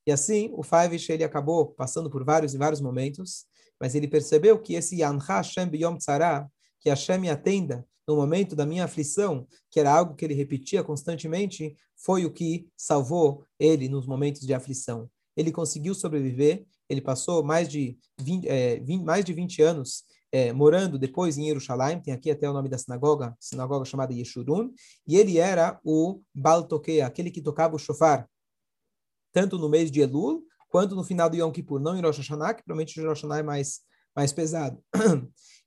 E 0.04 0.10
assim, 0.10 0.50
o 0.52 0.64
Faivish, 0.64 1.08
ele 1.10 1.22
acabou 1.22 1.68
passando 1.72 2.10
por 2.10 2.24
vários 2.24 2.54
e 2.54 2.58
vários 2.58 2.80
momentos, 2.80 3.46
mas 3.80 3.94
ele 3.94 4.08
percebeu 4.08 4.60
que 4.60 4.74
esse 4.74 4.96
Yanha 4.96 5.20
Hashem 5.20 5.68
Biyom 5.68 5.96
Tzara, 5.96 6.50
que 6.82 6.90
Hashem 6.90 7.18
me 7.18 7.30
atenda 7.30 7.86
no 8.06 8.16
momento 8.16 8.56
da 8.56 8.66
minha 8.66 8.84
aflição, 8.84 9.46
que 9.70 9.78
era 9.80 9.92
algo 9.92 10.14
que 10.14 10.24
ele 10.24 10.34
repetia 10.34 10.82
constantemente, 10.82 11.76
foi 11.96 12.26
o 12.26 12.32
que 12.32 12.68
salvou 12.76 13.46
ele 13.58 13.88
nos 13.88 14.06
momentos 14.06 14.42
de 14.42 14.52
aflição. 14.52 15.08
Ele 15.36 15.52
conseguiu 15.52 15.94
sobreviver, 15.94 16.66
ele 16.88 17.00
passou 17.00 17.42
mais 17.42 17.68
de 17.68 17.96
20, 18.20 18.46
é, 18.46 18.80
20 18.80 19.04
mais 19.04 19.24
de 19.24 19.32
20 19.32 19.62
anos 19.62 20.04
é, 20.32 20.50
morando 20.50 20.98
depois 20.98 21.36
em 21.36 21.44
Jerusalém, 21.44 22.00
tem 22.00 22.14
aqui 22.14 22.30
até 22.30 22.48
o 22.48 22.54
nome 22.54 22.68
da 22.68 22.78
sinagoga, 22.78 23.36
sinagoga 23.38 23.84
chamada 23.84 24.14
Yeshurun, 24.14 24.72
e 25.06 25.16
ele 25.16 25.36
era 25.38 25.78
o 25.84 26.22
Baltoquea, 26.34 27.06
aquele 27.06 27.30
que 27.30 27.42
tocava 27.42 27.76
o 27.76 27.78
shofar, 27.78 28.26
tanto 29.30 29.58
no 29.58 29.68
mês 29.68 29.90
de 29.90 30.00
Elul, 30.00 30.42
quanto 30.70 30.96
no 30.96 31.04
final 31.04 31.28
do 31.28 31.36
Yom 31.36 31.52
Kippur, 31.52 31.78
não 31.78 31.94
em 31.94 32.00
Rosh 32.00 32.16
Hashanah, 32.16 32.54
que 32.54 32.64
provavelmente 32.64 32.98
Rosh 32.98 33.20
Hashanah 33.20 33.38
é 33.40 33.42
mais, 33.42 33.80
mais 34.14 34.32
pesado. 34.32 34.82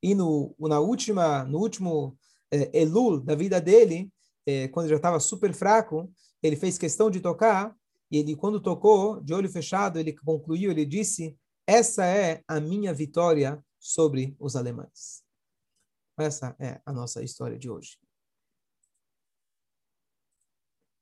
e 0.01 0.13
no, 0.13 0.55
na 0.59 0.79
última, 0.79 1.43
no 1.45 1.59
último 1.59 2.17
é, 2.51 2.81
Elul 2.81 3.19
da 3.19 3.35
vida 3.35 3.59
dele, 3.59 4.11
é, 4.45 4.67
quando 4.67 4.89
já 4.89 4.95
estava 4.95 5.19
super 5.19 5.53
fraco, 5.53 6.11
ele 6.41 6.55
fez 6.55 6.77
questão 6.77 7.09
de 7.09 7.19
tocar, 7.19 7.75
e 8.11 8.17
ele, 8.17 8.35
quando 8.35 8.61
tocou, 8.61 9.19
de 9.21 9.33
olho 9.33 9.49
fechado, 9.49 9.99
ele 9.99 10.13
concluiu, 10.13 10.71
ele 10.71 10.85
disse, 10.85 11.35
essa 11.67 12.05
é 12.05 12.43
a 12.47 12.59
minha 12.59 12.93
vitória 12.93 13.63
sobre 13.79 14.35
os 14.39 14.55
alemães. 14.55 15.23
Essa 16.17 16.55
é 16.59 16.79
a 16.85 16.93
nossa 16.93 17.23
história 17.23 17.57
de 17.57 17.69
hoje. 17.69 17.97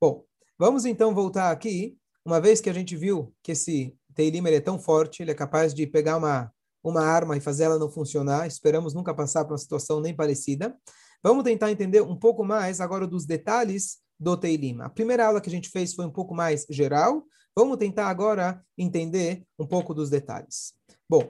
Bom, 0.01 0.25
vamos 0.57 0.85
então 0.85 1.13
voltar 1.13 1.51
aqui. 1.51 1.97
Uma 2.25 2.39
vez 2.39 2.61
que 2.61 2.69
a 2.69 2.73
gente 2.73 2.95
viu 2.95 3.35
que 3.43 3.51
esse 3.51 3.97
Teilim 4.15 4.45
é 4.47 4.61
tão 4.61 4.79
forte, 4.79 5.21
ele 5.21 5.31
é 5.31 5.35
capaz 5.35 5.73
de 5.73 5.85
pegar 5.85 6.17
uma, 6.17 6.53
uma 6.83 7.01
arma 7.01 7.37
e 7.37 7.41
fazer 7.41 7.63
ela 7.63 7.79
não 7.79 7.89
funcionar. 7.89 8.45
Esperamos 8.45 8.93
nunca 8.93 9.13
passar 9.13 9.45
por 9.45 9.53
uma 9.53 9.57
situação 9.57 9.99
nem 9.99 10.15
parecida. 10.15 10.75
Vamos 11.23 11.43
tentar 11.43 11.71
entender 11.71 12.01
um 12.01 12.15
pouco 12.15 12.43
mais 12.43 12.81
agora 12.81 13.07
dos 13.07 13.25
detalhes 13.25 13.99
do 14.19 14.35
Teilim. 14.35 14.81
A 14.81 14.89
primeira 14.89 15.25
aula 15.25 15.39
que 15.39 15.49
a 15.49 15.51
gente 15.51 15.69
fez 15.69 15.93
foi 15.93 16.05
um 16.05 16.11
pouco 16.11 16.35
mais 16.35 16.65
geral. 16.69 17.23
Vamos 17.55 17.77
tentar 17.77 18.07
agora 18.07 18.61
entender 18.77 19.43
um 19.57 19.65
pouco 19.65 19.93
dos 19.93 20.09
detalhes. 20.09 20.73
Bom, 21.09 21.25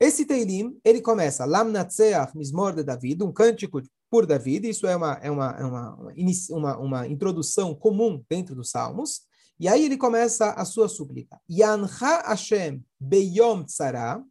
esse 0.00 0.24
Teilim, 0.24 0.78
ele 0.84 1.00
começa 1.00 1.44
Lam 1.44 1.64
Natseach 1.64 2.36
Mismor 2.36 2.74
de 2.74 2.84
David, 2.84 3.22
um 3.24 3.32
cântico 3.32 3.80
por 4.10 4.26
David. 4.26 4.68
Isso 4.68 4.86
é 4.86 4.94
uma, 4.94 5.12
é 5.22 5.30
uma, 5.30 5.56
é 5.58 5.64
uma, 5.64 6.12
uma, 6.50 6.78
uma 6.78 7.08
introdução 7.08 7.74
comum 7.74 8.22
dentro 8.28 8.54
dos 8.54 8.70
Salmos. 8.70 9.22
E 9.58 9.66
aí 9.66 9.84
ele 9.84 9.96
começa 9.96 10.52
a 10.52 10.64
sua 10.64 10.88
súplica. 10.88 11.40
Yancha 11.50 12.22
Hashem 12.26 12.84
beyom 13.00 13.64
tzara. 13.64 14.22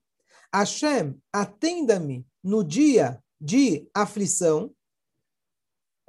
Hashem, 0.54 1.20
atenda-me 1.32 2.26
no 2.44 2.64
dia 2.64 3.22
de 3.40 3.88
aflição. 3.94 4.74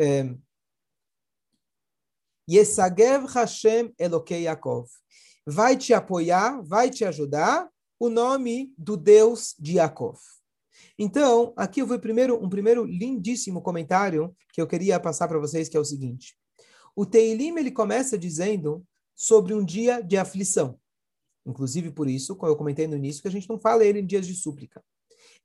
É, 0.01 0.35
Yesagev 2.49 3.27
Hashem 3.27 3.93
Elokei 3.99 4.45
Yaakov. 4.45 4.89
Vai 5.47 5.77
te 5.77 5.93
apoiar, 5.93 6.63
vai 6.63 6.91
te 6.91 7.05
ajudar 7.05 7.69
o 7.99 8.09
nome 8.09 8.73
do 8.79 8.97
Deus 8.97 9.55
de 9.59 9.77
Yaakov. 9.77 10.19
Então, 10.99 11.53
aqui 11.57 11.81
eu 11.81 11.87
vou 11.87 11.99
primeiro 11.99 12.43
um 12.43 12.49
primeiro 12.49 12.85
lindíssimo 12.85 13.63
comentário 13.63 14.35
que 14.53 14.61
eu 14.61 14.67
queria 14.67 14.99
passar 14.99 15.29
para 15.29 15.39
vocês, 15.39 15.69
que 15.69 15.77
é 15.77 15.81
o 15.81 15.85
seguinte. 15.85 16.37
O 16.95 17.07
Teilim 17.07 17.57
ele 17.57 17.71
começa 17.71 18.19
dizendo 18.19 18.85
sobre 19.15 19.55
um 19.55 19.65
dia 19.65 20.01
de 20.01 20.17
aflição. 20.17 20.79
Inclusive 21.49 21.91
por 21.91 22.09
isso, 22.09 22.37
como 22.37 22.53
eu 22.53 22.57
comentei 22.57 22.87
no 22.87 22.97
início, 22.97 23.23
que 23.23 23.29
a 23.29 23.31
gente 23.31 23.49
não 23.49 23.59
fala 23.59 23.85
ele 23.85 24.01
em 24.01 24.07
dias 24.07 24.27
de 24.27 24.35
súplica. 24.35 24.83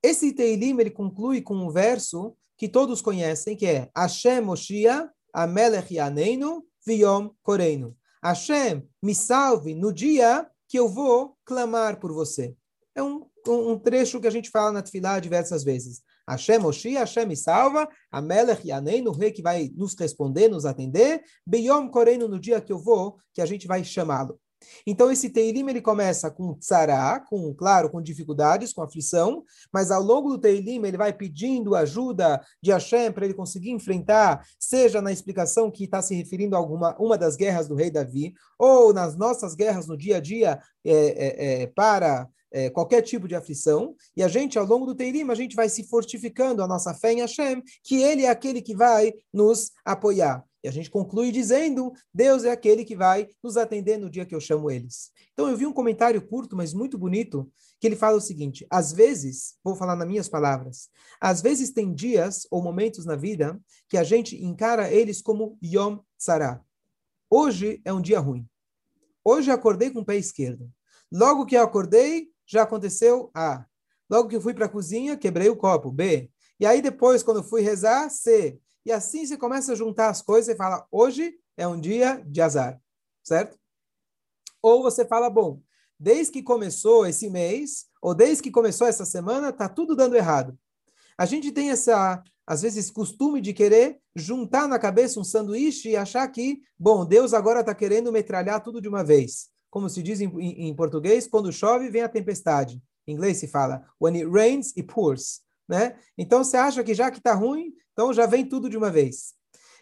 Esse 0.03 0.33
Teilim 0.33 0.77
ele 0.79 0.91
conclui 0.91 1.41
com 1.41 1.55
um 1.55 1.72
verso 1.72 2.36
que 2.57 2.67
todos 2.67 3.01
conhecem, 3.01 3.55
que 3.55 3.65
é 3.65 3.89
Hashem 3.95 4.41
Moshia 4.41 5.10
Amelech 5.33 5.93
Yaneinu 5.93 6.65
Viom 6.86 7.29
Koreinu. 7.41 7.95
Hashem, 8.22 8.88
me 9.01 9.15
salve 9.15 9.74
no 9.74 9.93
dia 9.93 10.45
que 10.67 10.77
eu 10.77 10.89
vou 10.89 11.38
clamar 11.45 12.00
por 12.00 12.12
você. 12.12 12.55
É 12.95 13.01
um, 13.01 13.25
um, 13.48 13.79
trecho 13.79 14.19
que 14.19 14.27
a 14.27 14.31
gente 14.31 14.50
fala 14.50 14.72
na 14.72 14.81
Tfilá 14.81 15.19
diversas 15.19 15.63
vezes. 15.63 16.01
Hashem 16.29 16.60
Moshi, 16.60 16.93
Hashem 16.93 17.25
me 17.25 17.36
salva, 17.36 17.88
Amelech 18.12 18.67
Yaneinu, 18.67 19.10
o 19.12 19.13
rei 19.13 19.31
que 19.31 19.41
vai 19.41 19.72
nos 19.75 19.93
responder, 19.95 20.48
nos 20.48 20.65
atender, 20.65 21.24
Beyom 21.45 21.89
Koreinu, 21.89 22.27
no 22.27 22.39
dia 22.39 22.62
que 22.62 22.72
eu 22.72 22.77
vou, 22.77 23.17
que 23.33 23.41
a 23.41 23.45
gente 23.45 23.67
vai 23.67 23.83
chamá-lo. 23.83 24.39
Então, 24.86 25.12
esse 25.12 25.29
Teilim 25.29 25.70
ele 25.70 25.82
começa 25.82 26.29
com 26.29 26.53
tsará, 26.55 27.20
com, 27.20 27.53
claro, 27.53 27.89
com 27.89 28.01
dificuldades, 28.01 28.74
com 28.74 28.82
aflição, 28.82 29.43
mas 29.72 29.91
ao 29.91 30.01
longo 30.01 30.29
do 30.29 30.38
Teilim 30.38 30.86
ele 30.86 30.98
vai 30.98 31.13
pedindo 31.13 31.75
ajuda 31.75 32.41
de 32.62 32.72
Hashem 32.72 33.12
para 33.12 33.25
ele 33.25 33.34
conseguir 33.34 33.72
enfrentar, 33.72 34.46
seja 34.60 35.01
na 35.01 35.12
explicação 35.12 35.72
que 35.72 35.86
está 35.86 36.01
se 36.01 36.15
referindo 36.15 36.55
a 36.55 36.60
alguma 36.60 36.96
uma 37.00 37.17
das 37.17 37.36
guerras 37.36 37.67
do 37.67 37.75
rei 37.75 37.89
Davi, 37.89 38.34
ou 38.58 38.93
nas 38.93 39.17
nossas 39.17 39.55
guerras 39.55 39.88
no 39.88 39.98
dia 39.98 40.17
a 40.17 40.20
dia 40.20 40.60
é, 40.86 40.93
é, 40.93 41.63
é, 41.63 41.67
para 41.67 42.27
é, 42.51 42.70
qualquer 42.70 43.01
tipo 43.01 43.27
de 43.27 43.36
aflição, 43.36 43.96
e 44.15 44.22
a 44.22 44.27
gente, 44.27 44.60
ao 44.60 44.65
longo 44.65 44.86
do 44.86 44.96
Teirim, 44.96 45.29
a 45.29 45.36
gente 45.36 45.55
vai 45.55 45.67
se 45.67 45.84
fortificando 45.84 46.62
a 46.62 46.67
nossa 46.67 46.93
fé 46.93 47.13
em 47.13 47.22
Hashem, 47.22 47.63
que 47.84 48.01
Ele 48.01 48.25
é 48.25 48.29
aquele 48.29 48.62
que 48.62 48.75
vai 48.75 49.12
nos 49.34 49.72
apoiar. 49.84 50.43
E 50.63 50.67
a 50.67 50.72
gente 50.72 50.89
conclui 50.89 51.32
dizendo: 51.32 51.91
Deus 52.13 52.46
é 52.46 52.51
aquele 52.51 52.86
que 52.86 52.96
vai 52.96 53.27
nos 53.43 53.58
atender 53.58 53.98
no 53.98 54.10
dia 54.10 54.25
que 54.25 54.34
eu 54.34 54.39
chamo 54.39 54.72
eles. 54.72 55.12
Então 55.34 55.50
eu 55.50 55.58
vi 55.58 55.65
um 55.65 55.74
comentário 55.74 56.25
curto, 56.25 56.55
mas 56.55 56.74
muito 56.74 56.98
bonito, 56.98 57.51
que 57.79 57.88
ele 57.88 57.96
fala 57.96 58.17
o 58.17 58.22
seguinte: 58.22 58.65
às 58.70 58.93
vezes, 58.93 59.55
vou 59.63 59.75
falar 59.75 59.96
nas 59.96 60.08
minhas 60.08 60.29
palavras, 60.29 60.89
às 61.20 61.41
vezes 61.41 61.72
tem 61.72 61.93
dias 61.93 62.48
ou 62.50 62.62
momentos 62.62 63.05
na 63.05 63.15
vida 63.15 63.60
que 63.89 63.98
a 63.98 64.03
gente 64.03 64.41
encara 64.41 64.89
eles 64.89 65.22
como 65.22 65.58
Yom 65.62 66.00
Tzara. 66.17 66.63
Hoje 67.29 67.82
é 67.84 67.91
um 67.91 68.01
dia 68.01 68.20
ruim. 68.20 68.48
Hoje 69.25 69.50
eu 69.50 69.55
acordei 69.55 69.89
com 69.89 70.00
o 70.00 70.05
pé 70.05 70.15
esquerdo. 70.15 70.72
Logo 71.12 71.46
que 71.46 71.55
eu 71.55 71.63
acordei, 71.63 72.29
já 72.46 72.63
aconteceu 72.63 73.29
A. 73.34 73.65
Logo 74.10 74.29
que 74.29 74.36
eu 74.36 74.41
fui 74.41 74.53
para 74.53 74.65
a 74.65 74.70
cozinha, 74.70 75.17
quebrei 75.17 75.50
o 75.50 75.55
copo, 75.55 75.91
B. 75.91 76.29
E 76.60 76.65
aí 76.65 76.82
depois, 76.82 77.24
quando 77.24 77.38
eu 77.38 77.43
fui 77.43 77.62
rezar, 77.62 78.10
C. 78.10 78.60
E 78.85 78.91
assim 78.91 79.25
você 79.25 79.37
começa 79.37 79.71
a 79.71 79.75
juntar 79.75 80.09
as 80.09 80.21
coisas 80.21 80.53
e 80.53 80.57
fala: 80.57 80.85
hoje 80.91 81.37
é 81.55 81.67
um 81.67 81.79
dia 81.79 82.23
de 82.25 82.41
azar, 82.41 82.81
certo? 83.23 83.57
Ou 84.61 84.81
você 84.81 85.05
fala: 85.05 85.29
bom, 85.29 85.61
desde 85.99 86.33
que 86.33 86.43
começou 86.43 87.05
esse 87.05 87.29
mês, 87.29 87.85
ou 88.01 88.13
desde 88.13 88.43
que 88.43 88.51
começou 88.51 88.87
essa 88.87 89.05
semana, 89.05 89.53
tá 89.53 89.69
tudo 89.69 89.95
dando 89.95 90.15
errado. 90.15 90.57
A 91.17 91.25
gente 91.25 91.51
tem 91.51 91.69
essa, 91.69 92.23
às 92.45 92.61
vezes, 92.61 92.91
costume 92.91 93.39
de 93.39 93.53
querer 93.53 93.99
juntar 94.15 94.67
na 94.67 94.79
cabeça 94.79 95.19
um 95.19 95.23
sanduíche 95.23 95.89
e 95.89 95.95
achar 95.95 96.27
que, 96.27 96.61
bom, 96.77 97.05
Deus 97.05 97.33
agora 97.33 97.61
está 97.61 97.73
querendo 97.73 98.11
metralhar 98.11 98.61
tudo 98.61 98.81
de 98.81 98.89
uma 98.89 99.03
vez. 99.03 99.49
Como 99.69 99.89
se 99.89 100.03
diz 100.03 100.21
em, 100.21 100.27
em, 100.39 100.69
em 100.69 100.75
português, 100.75 101.27
quando 101.27 101.51
chove, 101.51 101.89
vem 101.89 102.01
a 102.01 102.09
tempestade. 102.09 102.81
Em 103.07 103.13
inglês 103.13 103.37
se 103.37 103.47
fala, 103.47 103.85
when 103.99 104.15
it 104.15 104.27
rains, 104.27 104.69
it 104.77 104.83
pours. 104.83 105.41
Né? 105.67 105.98
Então, 106.17 106.43
você 106.43 106.58
acha 106.58 106.84
que 106.84 106.93
já 106.93 107.10
que 107.10 107.17
está 107.17 107.34
ruim, 107.34 107.74
então 107.91 108.13
já 108.13 108.25
vem 108.25 108.48
tudo 108.48 108.70
de 108.70 108.77
uma 108.77 108.91
vez. 108.91 109.34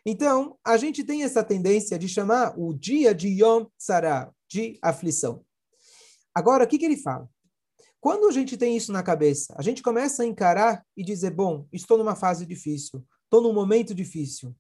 Então, 0.05 0.57
a 0.65 0.77
gente 0.77 1.03
tem 1.03 1.23
essa 1.23 1.43
tendência 1.43 1.97
de 1.97 2.07
chamar 2.07 2.57
o 2.57 2.73
dia 2.73 3.13
de 3.13 3.27
Yom 3.27 3.65
Tzara, 3.77 4.33
de 4.49 4.79
aflição. 4.81 5.45
Agora, 6.33 6.63
o 6.63 6.67
que, 6.67 6.77
que 6.77 6.85
ele 6.85 6.97
fala? 6.97 7.29
Quando 7.99 8.27
a 8.27 8.31
gente 8.31 8.57
tem 8.57 8.75
isso 8.75 8.91
na 8.91 9.03
cabeça, 9.03 9.53
a 9.55 9.61
gente 9.61 9.83
começa 9.83 10.23
a 10.23 10.25
encarar 10.25 10.83
e 10.97 11.03
dizer: 11.03 11.31
bom, 11.31 11.67
estou 11.71 11.99
numa 11.99 12.15
fase 12.15 12.47
difícil, 12.47 13.05
estou 13.25 13.41
num 13.41 13.53
momento 13.53 13.93
difícil. 13.93 14.55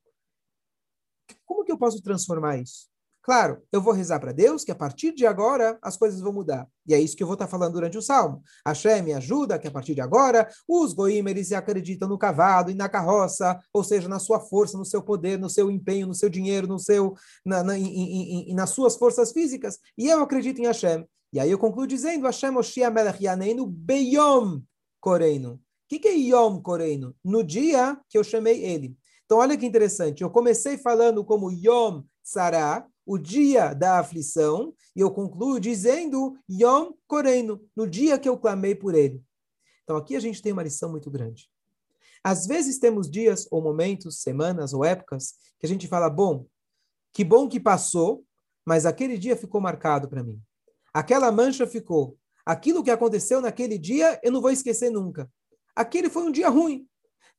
Como 1.43 1.63
que 1.63 1.71
eu 1.71 1.77
posso 1.77 2.01
transformar 2.03 2.57
isso? 2.57 2.90
Claro, 3.23 3.61
eu 3.71 3.79
vou 3.79 3.93
rezar 3.93 4.19
para 4.19 4.31
Deus 4.31 4.63
que 4.63 4.71
a 4.71 4.75
partir 4.75 5.13
de 5.13 5.27
agora 5.27 5.77
as 5.81 5.95
coisas 5.95 6.19
vão 6.21 6.33
mudar. 6.33 6.67
E 6.87 6.93
é 6.93 6.99
isso 6.99 7.15
que 7.15 7.21
eu 7.21 7.27
vou 7.27 7.35
estar 7.35 7.47
falando 7.47 7.73
durante 7.73 7.95
o 7.95 8.01
salmo. 8.01 8.41
Hashem 8.65 9.03
me 9.03 9.13
ajuda 9.13 9.59
que 9.59 9.67
a 9.67 9.71
partir 9.71 9.93
de 9.93 10.01
agora 10.01 10.49
os 10.67 10.91
goim 10.91 11.23
eles 11.29 11.51
acreditam 11.51 12.09
no 12.09 12.17
cavalo 12.17 12.71
e 12.71 12.73
na 12.73 12.89
carroça, 12.89 13.59
ou 13.71 13.83
seja, 13.83 14.07
na 14.07 14.17
sua 14.17 14.39
força, 14.39 14.75
no 14.75 14.85
seu 14.85 15.03
poder, 15.03 15.37
no 15.37 15.49
seu 15.49 15.69
empenho, 15.69 16.07
no 16.07 16.15
seu 16.15 16.29
dinheiro, 16.29 16.65
no 16.65 16.79
seu, 16.79 17.13
na, 17.45 17.63
na, 17.63 17.73
nas 18.55 18.71
suas 18.71 18.95
forças 18.95 19.31
físicas. 19.31 19.77
E 19.95 20.07
eu 20.07 20.21
acredito 20.21 20.59
em 20.59 20.65
Hashem. 20.65 21.05
E 21.31 21.39
aí 21.39 21.51
eu 21.51 21.59
concluo 21.59 21.85
dizendo, 21.85 22.25
Hashem 22.25 22.57
Oshia 22.57 22.89
Melech 22.89 23.23
Yaneinu 23.23 23.67
Beyom 23.67 24.61
Koreinu. 24.99 25.53
O 25.53 25.59
que, 25.87 25.99
que 25.99 26.07
é 26.07 26.15
Yom 26.15 26.59
Koreinu? 26.59 27.15
No 27.23 27.43
dia 27.43 27.97
que 28.09 28.17
eu 28.17 28.23
chamei 28.23 28.63
ele. 28.63 28.95
Então, 29.25 29.37
olha 29.37 29.55
que 29.55 29.65
interessante. 29.65 30.23
Eu 30.23 30.29
comecei 30.29 30.77
falando 30.77 31.23
como 31.23 31.51
Yom 31.51 32.03
Sarah, 32.23 32.85
o 33.11 33.17
dia 33.17 33.73
da 33.73 33.99
aflição, 33.99 34.73
e 34.95 35.01
eu 35.01 35.11
concluo 35.11 35.59
dizendo 35.59 36.37
Yom 36.49 36.93
Koreino, 37.05 37.61
no 37.75 37.85
dia 37.85 38.17
que 38.17 38.29
eu 38.29 38.37
clamei 38.37 38.73
por 38.73 38.95
ele. 38.95 39.21
Então 39.83 39.97
aqui 39.97 40.15
a 40.15 40.19
gente 40.21 40.41
tem 40.41 40.53
uma 40.53 40.63
lição 40.63 40.89
muito 40.89 41.11
grande. 41.11 41.49
Às 42.23 42.47
vezes 42.47 42.79
temos 42.79 43.11
dias 43.11 43.49
ou 43.51 43.61
momentos, 43.61 44.21
semanas 44.21 44.73
ou 44.73 44.85
épocas 44.85 45.33
que 45.59 45.65
a 45.65 45.67
gente 45.67 45.89
fala, 45.89 46.09
bom, 46.09 46.45
que 47.11 47.25
bom 47.25 47.49
que 47.49 47.59
passou, 47.59 48.23
mas 48.65 48.85
aquele 48.85 49.17
dia 49.17 49.35
ficou 49.35 49.59
marcado 49.59 50.07
para 50.07 50.23
mim. 50.23 50.41
Aquela 50.93 51.29
mancha 51.33 51.67
ficou. 51.67 52.17
Aquilo 52.45 52.81
que 52.81 52.91
aconteceu 52.91 53.41
naquele 53.41 53.77
dia, 53.77 54.21
eu 54.23 54.31
não 54.31 54.39
vou 54.39 54.51
esquecer 54.51 54.89
nunca. 54.89 55.29
Aquele 55.75 56.09
foi 56.09 56.23
um 56.23 56.31
dia 56.31 56.47
ruim, 56.47 56.87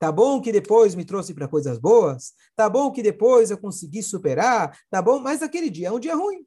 Tá 0.02 0.10
bom 0.10 0.40
que 0.40 0.50
depois 0.50 0.96
me 0.96 1.04
trouxe 1.04 1.32
para 1.32 1.46
coisas 1.46 1.78
boas? 1.78 2.32
Tá 2.56 2.68
bom 2.68 2.90
que 2.90 3.04
depois 3.04 3.52
eu 3.52 3.56
consegui 3.56 4.02
superar? 4.02 4.76
Tá 4.90 5.00
bom, 5.00 5.20
mas 5.20 5.42
aquele 5.42 5.70
dia 5.70 5.86
é 5.86 5.92
um 5.92 6.00
dia 6.00 6.16
ruim. 6.16 6.44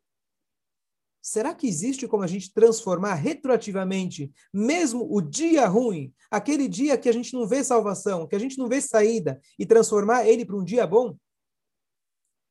Será 1.21 1.55
que 1.55 1.65
existe 1.65 2.05
como 2.05 2.21
a 2.21 2.27
gente 2.27 2.53
transformar 2.53 3.13
retroativamente, 3.13 4.29
mesmo 4.53 5.07
o 5.09 5.21
dia 5.21 5.65
ruim, 5.67 6.13
aquele 6.29 6.67
dia 6.67 6.97
que 6.97 7.07
a 7.07 7.13
gente 7.13 7.33
não 7.33 7.47
vê 7.47 7.63
salvação, 7.63 8.27
que 8.27 8.35
a 8.35 8.39
gente 8.39 8.57
não 8.57 8.67
vê 8.67 8.81
saída, 8.81 9.39
e 9.57 9.65
transformar 9.65 10.27
ele 10.27 10.43
para 10.43 10.57
um 10.57 10.63
dia 10.65 10.85
bom? 10.85 11.15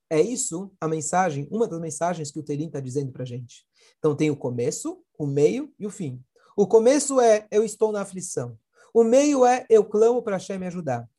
É 0.09 0.23
isso 0.23 0.73
a 0.81 0.89
mensagem, 0.89 1.47
uma 1.51 1.69
das 1.69 1.81
mensagens 1.83 2.31
que 2.31 2.39
o 2.39 2.43
Telim 2.43 2.69
está 2.69 2.81
dizendo 2.81 3.13
para 3.13 3.25
a 3.25 3.27
gente. 3.27 3.67
Então 3.99 4.17
tem 4.17 4.31
o 4.31 4.37
começo, 4.39 5.05
o 5.19 5.27
meio 5.27 5.71
e 5.79 5.87
o 5.87 5.91
fim. 5.91 6.25
O 6.57 6.67
começo 6.67 7.21
é 7.21 7.47
eu 7.51 7.63
estou 7.63 7.93
na 7.93 8.01
aflição. 8.01 8.59
O 8.95 9.03
meio 9.03 9.45
é 9.45 9.67
eu 9.69 9.85
clamo 9.85 10.23
para 10.23 10.37
Hashem 10.37 10.57
me 10.57 10.69
ajudar. 10.69 11.11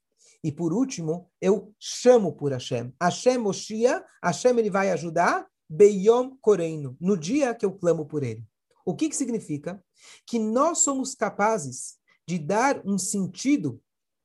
E 0.42 0.50
por 0.50 0.72
último, 0.72 1.30
eu 1.42 1.76
chamo 1.78 2.32
por 2.32 2.54
Hashem. 2.54 2.94
Hashem 3.02 3.38
Moshia, 3.38 4.02
Hashem 4.24 4.58
ele 4.58 4.70
vai 4.70 4.92
ajudar, 4.92 5.46
Beyom 5.68 6.38
Koreino, 6.40 6.96
no 7.02 7.18
dia 7.18 7.54
que 7.54 7.66
eu 7.66 7.74
clamo 7.74 8.06
por 8.06 8.24
ele. 8.24 8.42
O 8.86 8.96
que, 8.96 9.10
que 9.10 9.16
significa? 9.16 9.84
Que 10.26 10.40
nós 10.40 10.80
somos 10.80 11.14
capazes 11.14 11.98
de 12.26 12.40
dar 12.40 12.82
um 12.86 12.98
sentido, 12.98 13.82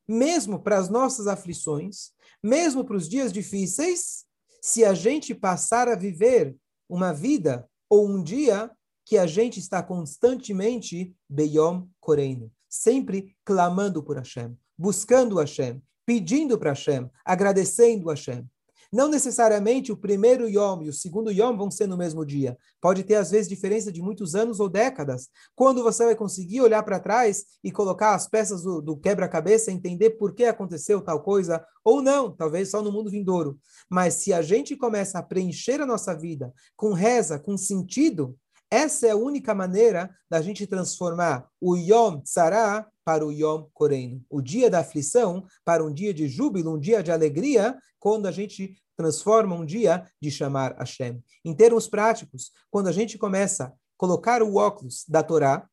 mesmo 0.07 0.63
para 0.63 0.79
as 0.79 0.89
nossas 0.89 1.27
aflições, 1.27 2.13
mesmo 2.41 2.85
para 2.85 2.97
os 2.97 3.09
dias 3.09 3.33
difíceis, 3.33 4.27
se 4.63 4.85
a 4.85 4.95
gente 4.95 5.35
passar 5.35 5.89
a 5.89 5.97
viver 5.97 6.55
uma 6.89 7.13
vida 7.13 7.69
ou 7.89 8.07
um 8.07 8.23
dia 8.23 8.71
que 9.05 9.19
a 9.19 9.27
gente 9.27 9.59
está 9.59 9.83
constantemente 9.83 11.13
Beyom 11.29 11.89
Koreino, 11.99 12.53
sempre 12.71 13.37
clamando 13.45 14.03
por 14.03 14.17
Hashem, 14.17 14.57
buscando 14.79 15.39
Hashem, 15.39 15.83
pedindo 16.07 16.57
para 16.57 16.71
Hashem, 16.71 17.11
agradecendo 17.25 18.09
Hashem. 18.09 18.49
Não 18.93 19.07
necessariamente 19.07 19.93
o 19.93 19.97
primeiro 19.97 20.49
Yom 20.49 20.83
e 20.83 20.89
o 20.89 20.93
segundo 20.93 21.31
Yom 21.31 21.57
vão 21.57 21.71
ser 21.71 21.87
no 21.87 21.97
mesmo 21.97 22.27
dia. 22.27 22.59
Pode 22.81 23.05
ter, 23.05 23.15
às 23.15 23.31
vezes, 23.31 23.49
diferença 23.49 23.93
de 23.93 24.03
muitos 24.03 24.35
anos 24.35 24.59
ou 24.59 24.69
décadas. 24.69 25.29
Quando 25.55 25.85
você 25.85 26.05
vai 26.05 26.17
conseguir 26.17 26.61
olhar 26.61 26.83
para 26.83 26.99
trás 26.99 27.45
e 27.63 27.71
colocar 27.71 28.17
as 28.17 28.27
peças 28.27 28.63
do, 28.63 28.83
do 28.83 28.97
quebra-cabeça, 28.97 29.71
entender 29.71 30.11
por 30.11 30.35
que 30.35 30.45
aconteceu 30.45 31.01
tal 31.01 31.23
coisa, 31.23 31.65
ou 31.85 32.03
não, 32.03 32.35
talvez 32.35 32.71
só 32.71 32.83
no 32.83 32.91
mundo 32.91 33.11
vindouro. 33.11 33.61
Mas 33.89 34.15
se 34.15 34.33
a 34.33 34.43
gente 34.43 34.77
começa 34.77 35.21
a 35.21 35.23
preencher 35.23 35.81
a 35.81 35.87
nossa 35.87 36.13
vida 36.13 36.53
com 36.75 36.93
reza, 36.93 37.39
com 37.39 37.57
sentido, 37.57 38.37
essa 38.71 39.07
é 39.07 39.11
a 39.11 39.17
única 39.17 39.55
maneira 39.55 40.15
da 40.31 40.41
gente 40.41 40.67
transformar 40.67 41.49
o 41.61 41.77
Yom 41.77 42.21
Tzara 42.21 42.87
para 43.05 43.27
o 43.27 43.33
Yom 43.33 43.65
Koreino, 43.75 44.25
o 44.31 44.41
dia 44.41 44.71
da 44.71 44.81
aflição 44.81 45.45
para 45.65 45.85
um 45.85 45.93
dia 45.93 46.15
de 46.15 46.29
júbilo, 46.29 46.75
um 46.75 46.79
dia 46.79 47.03
de 47.03 47.11
alegria, 47.11 47.77
quando 47.99 48.27
a 48.27 48.31
gente 48.31 48.81
transforma 48.97 49.57
um 49.57 49.65
dia 49.65 50.07
de 50.21 50.31
chamar 50.31 50.77
Hashem. 50.79 51.23
Em 51.45 51.55
termos 51.55 51.89
práticos, 51.89 52.53
quando 52.71 52.89
a 52.89 52.93
gente 52.93 53.19
começa 53.19 53.65
a 53.65 53.73
colocar 53.97 54.43
o 54.43 54.57
óculos 54.57 55.05
da 55.09 55.23
Torá, 55.23 55.69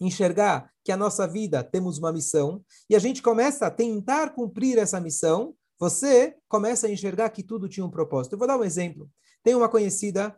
enxergar 0.00 0.70
que 0.82 0.92
a 0.92 0.96
nossa 0.96 1.26
vida 1.26 1.62
temos 1.62 1.98
uma 1.98 2.12
missão, 2.12 2.64
e 2.88 2.96
a 2.96 2.98
gente 2.98 3.22
começa 3.22 3.66
a 3.66 3.70
tentar 3.70 4.30
cumprir 4.34 4.78
essa 4.78 5.00
missão, 5.00 5.54
você 5.78 6.36
começa 6.48 6.86
a 6.86 6.90
enxergar 6.90 7.30
que 7.30 7.42
tudo 7.42 7.68
tinha 7.68 7.84
um 7.84 7.90
propósito. 7.90 8.32
Eu 8.32 8.38
vou 8.38 8.48
dar 8.48 8.58
um 8.58 8.64
exemplo. 8.64 9.10
Tem 9.42 9.54
uma 9.54 9.68
conhecida 9.68 10.34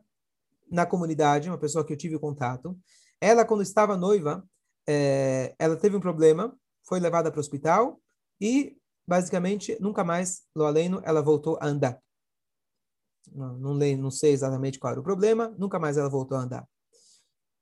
na 0.70 0.86
comunidade, 0.86 1.48
uma 1.48 1.58
pessoa 1.58 1.84
que 1.84 1.92
eu 1.92 1.96
tive 1.96 2.18
contato. 2.18 2.78
Ela, 3.20 3.44
quando 3.44 3.62
estava 3.62 3.96
noiva, 3.96 4.44
é, 4.86 5.54
ela 5.58 5.76
teve 5.76 5.96
um 5.96 6.00
problema, 6.00 6.56
foi 6.84 7.00
levada 7.00 7.30
para 7.30 7.38
o 7.38 7.40
hospital 7.40 8.00
e, 8.40 8.76
basicamente, 9.06 9.76
nunca 9.80 10.04
mais, 10.04 10.42
lo 10.54 10.64
aleno, 10.64 11.00
ela 11.04 11.22
voltou 11.22 11.58
a 11.60 11.66
andar. 11.66 12.00
Não, 13.32 13.58
não, 13.58 13.72
leio, 13.72 13.98
não 13.98 14.10
sei 14.10 14.32
exatamente 14.32 14.78
qual 14.78 14.92
era 14.92 15.00
o 15.00 15.04
problema, 15.04 15.54
nunca 15.58 15.78
mais 15.78 15.96
ela 15.96 16.08
voltou 16.08 16.36
a 16.38 16.42
andar. 16.42 16.68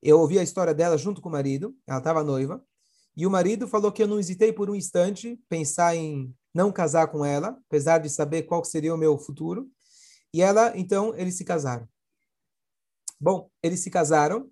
Eu 0.03 0.21
ouvi 0.21 0.39
a 0.39 0.43
história 0.43 0.75
dela 0.75 0.99
junto 0.99 1.23
com 1.23 1.29
o 1.29 1.33
marido, 1.33 1.75
ela 1.87 1.99
estava 1.99 2.23
noiva, 2.23 2.63
e 3.17 3.27
o 3.27 3.31
marido 3.31 3.67
falou 3.67 3.93
que 3.93 4.03
eu 4.03 4.09
não 4.09 4.19
hesitei 4.19 4.53
por 4.53 4.69
um 4.69 4.75
instante 4.75 5.41
pensar 5.49 5.95
em 5.97 6.35
não 6.53 6.71
casar 6.71 7.09
com 7.09 7.25
ela, 7.25 7.59
apesar 7.67 7.99
de 7.99 8.11
saber 8.11 8.43
qual 8.43 8.65
seria 8.65 8.95
o 8.95 8.99
meu 8.99 9.17
futuro. 9.17 9.69
E 10.33 10.43
ela, 10.43 10.77
então, 10.77 11.15
eles 11.17 11.37
se 11.37 11.45
casaram. 11.45 11.89
Bom, 13.25 13.49
eles 13.63 13.81
se 13.81 13.89
casaram 13.89 14.51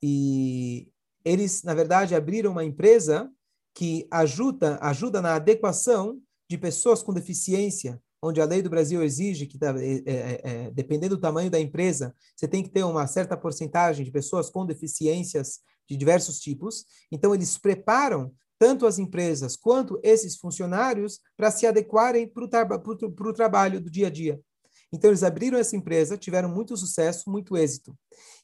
e 0.00 0.88
eles, 1.24 1.64
na 1.64 1.74
verdade, 1.74 2.14
abriram 2.14 2.52
uma 2.52 2.64
empresa 2.64 3.28
que 3.74 4.06
ajuda, 4.12 4.78
ajuda 4.80 5.20
na 5.20 5.34
adequação 5.34 6.20
de 6.48 6.56
pessoas 6.56 7.02
com 7.02 7.12
deficiência, 7.12 8.00
onde 8.22 8.40
a 8.40 8.44
lei 8.44 8.62
do 8.62 8.70
Brasil 8.70 9.02
exige 9.02 9.46
que, 9.46 9.58
é, 9.60 9.68
é, 10.06 10.40
é, 10.44 10.70
dependendo 10.70 11.16
do 11.16 11.20
tamanho 11.20 11.50
da 11.50 11.58
empresa, 11.58 12.14
você 12.36 12.46
tem 12.46 12.62
que 12.62 12.68
ter 12.68 12.84
uma 12.84 13.08
certa 13.08 13.36
porcentagem 13.36 14.04
de 14.04 14.12
pessoas 14.12 14.48
com 14.48 14.64
deficiências 14.64 15.58
de 15.90 15.96
diversos 15.96 16.38
tipos. 16.38 16.84
Então, 17.10 17.34
eles 17.34 17.58
preparam 17.58 18.32
tanto 18.56 18.86
as 18.86 19.00
empresas 19.00 19.56
quanto 19.56 19.98
esses 20.00 20.36
funcionários 20.36 21.18
para 21.36 21.50
se 21.50 21.66
adequarem 21.66 22.28
para 22.28 22.44
o 22.44 23.32
trabalho 23.32 23.80
do 23.80 23.90
dia 23.90 24.06
a 24.06 24.10
dia. 24.10 24.40
Então, 24.92 25.10
eles 25.10 25.22
abriram 25.22 25.58
essa 25.58 25.74
empresa, 25.74 26.18
tiveram 26.18 26.50
muito 26.50 26.76
sucesso, 26.76 27.30
muito 27.30 27.56
êxito. 27.56 27.96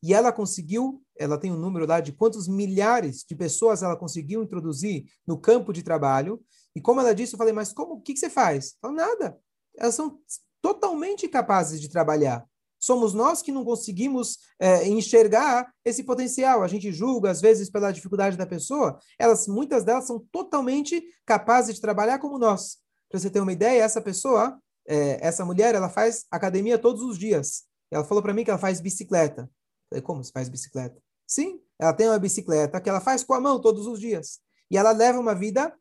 E 0.03 0.15
ela 0.15 0.33
conseguiu, 0.33 1.03
ela 1.17 1.37
tem 1.37 1.53
um 1.53 1.59
número 1.59 1.87
lá 1.87 2.01
de 2.01 2.13
quantos 2.13 2.49
milhares 2.49 3.25
de 3.29 3.37
pessoas 3.37 3.83
ela 3.83 3.97
conseguiu 3.97 4.43
introduzir 4.43 5.05
no 5.27 5.39
campo 5.39 5.73
de 5.73 5.83
trabalho. 5.83 6.41
E 6.75 6.81
como 6.81 7.01
ela 7.01 7.15
disse, 7.15 7.35
eu 7.35 7.39
falei, 7.39 7.53
mas 7.53 7.73
como, 7.73 7.95
o 7.95 8.01
que, 8.01 8.15
que 8.15 8.19
você 8.19 8.31
faz? 8.31 8.77
Falei, 8.81 8.97
nada. 8.97 9.39
Elas 9.77 9.95
são 9.95 10.19
totalmente 10.63 11.29
capazes 11.29 11.81
de 11.81 11.89
trabalhar. 11.89 12.47
Somos 12.81 13.13
nós 13.13 13.43
que 13.43 13.53
não 13.53 13.65
conseguimos 13.65 14.39
é, 14.59 14.87
enxergar 14.89 15.71
esse 15.85 16.05
potencial. 16.05 16.63
A 16.63 16.69
gente 16.69 16.93
julga, 16.93 17.31
às 17.31 17.41
vezes, 17.41 17.69
pela 17.69 17.91
dificuldade 17.91 18.37
da 18.37 18.47
pessoa. 18.47 18.99
Elas, 19.19 19.49
muitas 19.49 19.85
delas 19.85 20.07
são 20.07 20.25
totalmente 20.31 21.03
capazes 21.27 21.75
de 21.75 21.81
trabalhar 21.81 22.19
como 22.21 22.39
nós. 22.39 22.79
Para 23.11 23.19
você 23.19 23.29
ter 23.29 23.41
uma 23.41 23.53
ideia, 23.53 23.83
essa 23.83 24.01
pessoa 24.01 24.59
é, 24.89 25.19
essa 25.25 25.45
mulher, 25.45 25.75
ela 25.75 25.91
faz 25.91 26.25
academia 26.31 26.79
todos 26.79 27.03
os 27.03 27.19
dias. 27.19 27.65
Ela 27.91 28.05
falou 28.05 28.23
para 28.23 28.33
mim 28.33 28.43
que 28.43 28.51
ela 28.51 28.59
faz 28.59 28.81
bicicleta. 28.81 29.43
Eu 29.43 29.89
falei, 29.91 30.03
como 30.03 30.25
você 30.25 30.33
faz 30.33 30.49
bicicleta? 30.49 31.01
Sim, 31.27 31.61
ela 31.79 31.93
tem 31.93 32.09
uma 32.09 32.19
bicicleta 32.19 32.81
que 32.81 32.89
ela 32.89 33.01
faz 33.01 33.23
com 33.23 33.35
a 33.35 33.41
mão 33.41 33.61
todos 33.61 33.87
os 33.87 34.01
dias. 34.01 34.41
E 34.71 34.79
ela 34.79 34.93
leva 34.93 35.21
uma 35.21 35.35
vida 35.35 35.75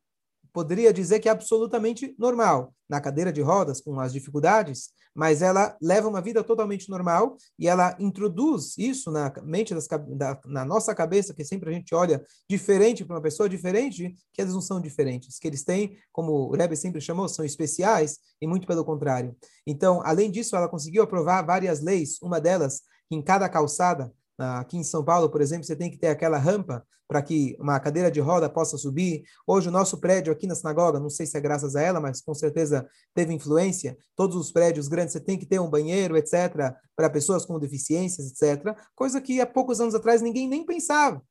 poderia 0.53 0.93
dizer 0.93 1.19
que 1.19 1.29
é 1.29 1.31
absolutamente 1.31 2.15
normal, 2.17 2.73
na 2.89 3.01
cadeira 3.01 3.31
de 3.31 3.41
rodas, 3.41 3.81
com 3.81 3.99
as 3.99 4.13
dificuldades, 4.13 4.89
mas 5.17 5.41
ela 5.41 5.75
leva 5.81 6.07
uma 6.07 6.21
vida 6.21 6.43
totalmente 6.43 6.89
normal 6.89 7.37
e 7.57 7.67
ela 7.67 7.97
introduz 7.99 8.77
isso 8.77 9.09
na 9.09 9.33
mente 9.43 9.73
das, 9.73 9.87
da, 10.15 10.39
na 10.45 10.63
nossa 10.63 10.93
cabeça, 10.93 11.33
que 11.33 11.43
sempre 11.43 11.71
a 11.71 11.73
gente 11.73 11.95
olha 11.95 12.23
diferente 12.47 13.03
para 13.03 13.15
uma 13.15 13.21
pessoa 13.21 13.49
diferente, 13.49 14.15
que 14.31 14.39
eles 14.39 14.53
não 14.53 14.61
são 14.61 14.79
diferentes, 14.79 15.39
que 15.39 15.47
eles 15.47 15.63
têm, 15.63 15.97
como 16.11 16.31
o 16.31 16.51
Rebbe 16.55 16.75
sempre 16.75 17.01
chamou, 17.01 17.27
são 17.27 17.43
especiais 17.43 18.19
e 18.39 18.45
muito 18.45 18.67
pelo 18.67 18.85
contrário. 18.85 19.35
Então, 19.65 20.01
além 20.05 20.29
disso, 20.29 20.55
ela 20.55 20.69
conseguiu 20.69 21.01
aprovar 21.01 21.41
várias 21.41 21.81
leis, 21.81 22.21
uma 22.21 22.39
delas, 22.39 22.81
que 23.09 23.15
em 23.15 23.21
cada 23.21 23.49
calçada 23.49 24.13
Aqui 24.37 24.77
em 24.77 24.83
São 24.83 25.03
Paulo, 25.03 25.29
por 25.29 25.41
exemplo, 25.41 25.65
você 25.65 25.75
tem 25.75 25.89
que 25.89 25.97
ter 25.97 26.07
aquela 26.07 26.37
rampa 26.37 26.85
para 27.07 27.21
que 27.21 27.55
uma 27.59 27.79
cadeira 27.79 28.11
de 28.11 28.19
roda 28.19 28.49
possa 28.49 28.77
subir. 28.77 29.23
Hoje, 29.47 29.69
o 29.69 29.71
nosso 29.71 29.97
prédio 29.97 30.31
aqui 30.31 30.45
na 30.45 30.53
sinagoga, 30.53 30.99
não 30.99 31.09
sei 31.09 31.25
se 31.25 31.37
é 31.37 31.41
graças 31.41 31.75
a 31.75 31.81
ela, 31.81 32.01
mas 32.01 32.21
com 32.21 32.33
certeza 32.33 32.87
teve 33.15 33.33
influência. 33.33 33.97
Todos 34.15 34.35
os 34.35 34.51
prédios 34.51 34.87
grandes 34.87 35.13
você 35.13 35.19
tem 35.19 35.39
que 35.39 35.45
ter 35.45 35.59
um 35.59 35.69
banheiro, 35.69 36.17
etc., 36.17 36.75
para 36.95 37.09
pessoas 37.09 37.45
com 37.45 37.57
deficiências, 37.57 38.29
etc. 38.29 38.77
Coisa 38.93 39.21
que 39.21 39.39
há 39.39 39.45
poucos 39.47 39.79
anos 39.79 39.95
atrás 39.95 40.21
ninguém 40.21 40.47
nem 40.47 40.65
pensava. 40.65 41.23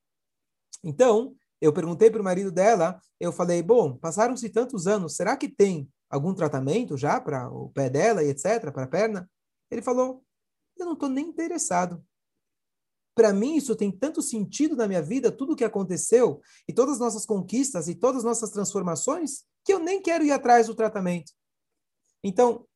Então, 0.83 1.35
eu 1.61 1.73
perguntei 1.73 2.11
para 2.11 2.21
o 2.21 2.25
marido 2.25 2.51
dela, 2.51 2.99
eu 3.21 3.31
falei, 3.33 3.63
bom, 3.63 3.97
passaram-se 3.97 4.49
tantos 4.49 4.87
anos, 4.87 5.15
será 5.15 5.37
que 5.37 5.49
tem 5.49 5.89
algum 6.09 6.35
tratamento 6.35 6.97
já 6.97 7.21
para 7.21 7.51
o 7.51 7.71
pé 7.71 7.91
dela 7.91 8.23
e 8.23 8.29
etc., 8.31 8.73
para 8.73 8.85
a 8.85 8.89
perna? 8.89 9.29
Ele 9.71 9.83
falou, 9.83 10.23
eu 10.79 10.87
não 10.87 10.95
estou 10.95 11.09
nem 11.09 11.27
interessado 11.27 12.03
para 13.17 13.33
mim 13.33 13.57
isso 13.57 13.75
tem 13.75 13.91
tanto 13.91 14.21
sentido 14.21 14.77
na 14.77 14.87
minha 14.87 15.01
vida, 15.01 15.33
tudo 15.33 15.55
o 15.55 15.57
que 15.57 15.65
aconteceu, 15.65 16.43
e 16.69 16.73
todas 16.73 16.95
as 16.95 17.01
nossas 17.01 17.25
conquistas 17.25 17.89
e 17.89 17.95
todas 17.95 18.19
as 18.19 18.25
nossas 18.25 18.51
transformações, 18.51 19.45
que 19.65 19.73
eu 19.73 19.79
nem 19.79 20.03
quero 20.03 20.23
ir 20.23 20.31
atrás 20.31 20.67
do 20.67 20.75
tratamento. 20.75 21.33
Então, 22.23 22.67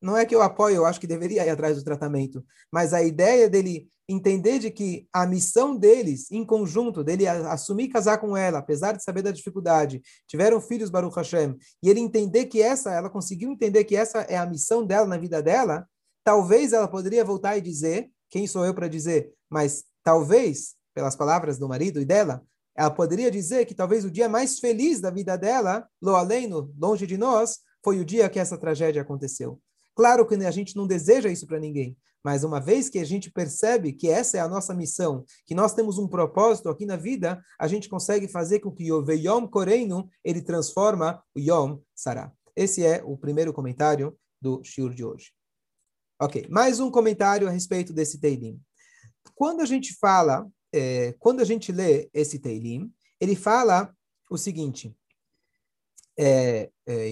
não 0.00 0.16
é 0.16 0.24
que 0.24 0.34
eu 0.34 0.40
apoio, 0.40 0.76
eu 0.76 0.86
acho 0.86 1.00
que 1.00 1.06
deveria 1.06 1.44
ir 1.44 1.50
atrás 1.50 1.76
do 1.76 1.82
tratamento, 1.82 2.46
mas 2.72 2.94
a 2.94 3.02
ideia 3.02 3.50
dele 3.50 3.88
entender 4.08 4.60
de 4.60 4.70
que 4.70 5.08
a 5.12 5.26
missão 5.26 5.76
deles, 5.76 6.30
em 6.30 6.46
conjunto, 6.46 7.02
dele 7.02 7.26
assumir 7.26 7.88
casar 7.88 8.18
com 8.18 8.36
ela, 8.36 8.60
apesar 8.60 8.92
de 8.92 9.02
saber 9.02 9.22
da 9.22 9.32
dificuldade, 9.32 10.00
tiveram 10.28 10.60
filhos 10.60 10.90
Baruch 10.90 11.16
Hashem, 11.16 11.56
e 11.82 11.90
ele 11.90 11.98
entender 11.98 12.46
que 12.46 12.62
essa, 12.62 12.92
ela 12.94 13.10
conseguiu 13.10 13.50
entender 13.50 13.82
que 13.84 13.96
essa 13.96 14.20
é 14.20 14.36
a 14.36 14.46
missão 14.46 14.86
dela 14.86 15.08
na 15.08 15.18
vida 15.18 15.42
dela, 15.42 15.86
talvez 16.22 16.72
ela 16.72 16.86
poderia 16.86 17.24
voltar 17.24 17.58
e 17.58 17.60
dizer, 17.60 18.08
quem 18.30 18.46
sou 18.46 18.64
eu 18.64 18.72
para 18.72 18.86
dizer? 18.86 19.32
Mas 19.50 19.84
talvez, 20.02 20.74
pelas 20.94 21.16
palavras 21.16 21.58
do 21.58 21.68
marido 21.68 22.00
e 22.00 22.04
dela, 22.04 22.42
ela 22.76 22.90
poderia 22.90 23.30
dizer 23.30 23.66
que 23.66 23.74
talvez 23.74 24.04
o 24.04 24.10
dia 24.10 24.28
mais 24.28 24.58
feliz 24.58 25.00
da 25.00 25.10
vida 25.10 25.36
dela, 25.36 25.88
lo 26.00 26.14
aleno, 26.14 26.72
longe 26.78 27.06
de 27.06 27.16
nós, 27.16 27.58
foi 27.82 27.98
o 27.98 28.04
dia 28.04 28.28
que 28.28 28.38
essa 28.38 28.56
tragédia 28.56 29.02
aconteceu. 29.02 29.60
Claro 29.96 30.24
que 30.24 30.34
a 30.36 30.50
gente 30.50 30.76
não 30.76 30.86
deseja 30.86 31.28
isso 31.28 31.44
para 31.44 31.58
ninguém, 31.58 31.96
mas 32.22 32.44
uma 32.44 32.60
vez 32.60 32.88
que 32.88 33.00
a 33.00 33.04
gente 33.04 33.32
percebe 33.32 33.92
que 33.92 34.08
essa 34.08 34.36
é 34.36 34.40
a 34.40 34.48
nossa 34.48 34.72
missão, 34.74 35.24
que 35.44 35.54
nós 35.54 35.74
temos 35.74 35.98
um 35.98 36.06
propósito 36.06 36.68
aqui 36.68 36.86
na 36.86 36.96
vida, 36.96 37.42
a 37.58 37.66
gente 37.66 37.88
consegue 37.88 38.28
fazer 38.28 38.60
com 38.60 38.70
que 38.70 38.92
o 38.92 39.04
Veyom 39.04 39.48
Koreino, 39.48 40.08
ele 40.22 40.40
transforma 40.40 41.20
o 41.34 41.40
Yom 41.40 41.78
Sarah. 41.96 42.32
Esse 42.54 42.84
é 42.84 43.02
o 43.04 43.16
primeiro 43.16 43.52
comentário 43.52 44.16
do 44.40 44.62
Shur 44.62 44.94
de 44.94 45.04
hoje. 45.04 45.32
Ok, 46.20 46.46
mais 46.48 46.80
um 46.80 46.90
comentário 46.90 47.48
a 47.48 47.50
respeito 47.50 47.92
desse 47.92 48.20
Teilim. 48.20 48.60
Quando 49.34 49.60
a 49.60 49.66
gente 49.66 49.94
fala, 49.94 50.46
é, 50.72 51.14
quando 51.18 51.40
a 51.40 51.44
gente 51.44 51.72
lê 51.72 52.08
esse 52.12 52.38
Teilim, 52.38 52.92
ele 53.20 53.34
fala 53.34 53.92
o 54.30 54.36
seguinte, 54.36 54.94
é, 56.18 56.68
é, 56.86 57.08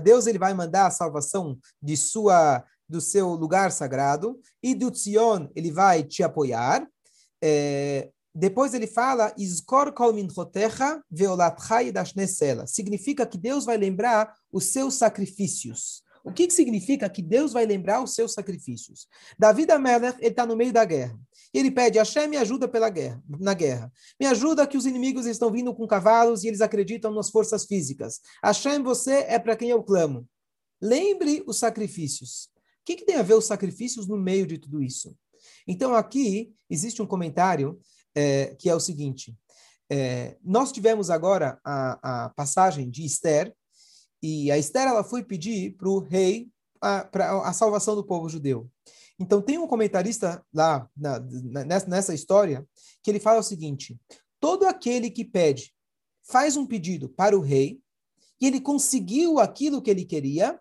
Deus 0.00 0.26
ele 0.26 0.38
vai 0.38 0.52
mandar 0.52 0.86
a 0.86 0.90
salvação 0.90 1.58
de 1.80 1.96
sua 1.96 2.64
do 2.88 3.02
seu 3.02 3.34
lugar 3.34 3.70
sagrado, 3.70 4.40
e 4.62 4.74
do 4.74 4.90
Tzion 4.90 5.48
ele 5.54 5.70
vai 5.70 6.02
te 6.02 6.22
apoiar. 6.22 6.88
É, 7.42 8.10
depois 8.34 8.72
ele 8.72 8.86
fala, 8.86 9.34
Significa 12.66 13.26
que 13.26 13.36
Deus 13.36 13.66
vai 13.66 13.76
lembrar 13.76 14.32
os 14.50 14.72
seus 14.72 14.94
sacrifícios. 14.94 16.02
O 16.28 16.32
que, 16.32 16.46
que 16.46 16.52
significa 16.52 17.08
que 17.08 17.22
Deus 17.22 17.52
vai 17.52 17.64
lembrar 17.64 18.02
os 18.02 18.14
seus 18.14 18.34
sacrifícios? 18.34 19.08
Davi 19.38 19.66
Amelech, 19.70 20.18
ele 20.20 20.28
está 20.28 20.44
no 20.44 20.54
meio 20.54 20.72
da 20.72 20.84
guerra. 20.84 21.18
Ele 21.54 21.70
pede, 21.70 21.98
Hashem 21.98 22.28
me 22.28 22.36
ajuda 22.36 22.68
pela 22.68 22.90
guerra, 22.90 23.22
na 23.26 23.54
guerra. 23.54 23.90
Me 24.20 24.26
ajuda 24.26 24.66
que 24.66 24.76
os 24.76 24.84
inimigos 24.84 25.24
estão 25.24 25.50
vindo 25.50 25.74
com 25.74 25.86
cavalos 25.86 26.44
e 26.44 26.48
eles 26.48 26.60
acreditam 26.60 27.10
nas 27.12 27.30
forças 27.30 27.64
físicas. 27.64 28.20
Hashem, 28.44 28.82
você 28.82 29.24
é 29.26 29.38
para 29.38 29.56
quem 29.56 29.70
eu 29.70 29.82
clamo. 29.82 30.28
Lembre 30.80 31.42
os 31.46 31.58
sacrifícios. 31.58 32.50
O 32.54 32.84
que, 32.84 32.96
que 32.96 33.06
tem 33.06 33.16
a 33.16 33.22
ver 33.22 33.34
os 33.34 33.46
sacrifícios 33.46 34.06
no 34.06 34.18
meio 34.18 34.46
de 34.46 34.58
tudo 34.58 34.82
isso? 34.82 35.16
Então, 35.66 35.94
aqui 35.94 36.52
existe 36.68 37.00
um 37.00 37.06
comentário 37.06 37.80
é, 38.14 38.54
que 38.58 38.68
é 38.68 38.74
o 38.74 38.80
seguinte: 38.80 39.34
é, 39.90 40.36
nós 40.44 40.70
tivemos 40.70 41.08
agora 41.08 41.58
a, 41.64 42.26
a, 42.26 42.28
passagem 42.30 42.90
de 42.90 43.04
Esther, 43.04 43.54
e 44.22 44.50
a 44.50 44.58
Esther 44.58 44.88
ela 44.88 45.04
foi 45.04 45.22
pedir 45.22 45.76
para 45.76 45.88
o 45.88 45.98
rei 45.98 46.50
para 46.80 47.48
a 47.48 47.52
salvação 47.52 47.94
do 47.94 48.04
povo 48.04 48.28
judeu. 48.28 48.70
Então, 49.18 49.42
tem 49.42 49.58
um 49.58 49.66
comentarista 49.66 50.44
lá 50.54 50.88
na, 50.96 51.18
nessa, 51.18 51.86
nessa 51.88 52.14
história 52.14 52.66
que 53.02 53.10
ele 53.10 53.18
fala 53.18 53.40
o 53.40 53.44
seguinte: 53.44 53.98
todo 54.38 54.66
aquele 54.66 55.10
que 55.10 55.24
pede, 55.24 55.74
faz 56.22 56.56
um 56.56 56.66
pedido 56.66 57.08
para 57.08 57.36
o 57.36 57.40
rei, 57.40 57.80
e 58.40 58.46
ele 58.46 58.60
conseguiu 58.60 59.40
aquilo 59.40 59.82
que 59.82 59.90
ele 59.90 60.04
queria, 60.04 60.60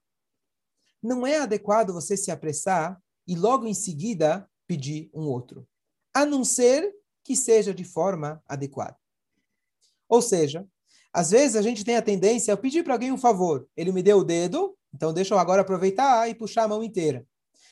não 1.01 1.27
é 1.27 1.37
adequado 1.37 1.93
você 1.93 2.17
se 2.17 2.31
apressar 2.31 2.99
e 3.27 3.35
logo 3.35 3.67
em 3.67 3.73
seguida 3.73 4.49
pedir 4.65 5.09
um 5.13 5.27
outro. 5.27 5.67
A 6.13 6.25
não 6.25 6.43
ser 6.43 6.91
que 7.23 7.35
seja 7.35 7.73
de 7.73 7.83
forma 7.83 8.41
adequada. 8.47 8.97
Ou 10.09 10.21
seja, 10.21 10.67
às 11.13 11.31
vezes 11.31 11.55
a 11.55 11.61
gente 11.61 11.83
tem 11.83 11.95
a 11.95 12.01
tendência 12.01 12.53
a 12.53 12.57
pedir 12.57 12.83
para 12.83 12.93
alguém 12.93 13.11
um 13.11 13.17
favor. 13.17 13.67
Ele 13.75 13.91
me 13.91 14.03
deu 14.03 14.19
o 14.19 14.23
dedo, 14.23 14.75
então 14.93 15.13
deixa 15.13 15.33
eu 15.33 15.39
agora 15.39 15.61
aproveitar 15.61 16.29
e 16.29 16.35
puxar 16.35 16.63
a 16.63 16.67
mão 16.67 16.83
inteira. 16.83 17.25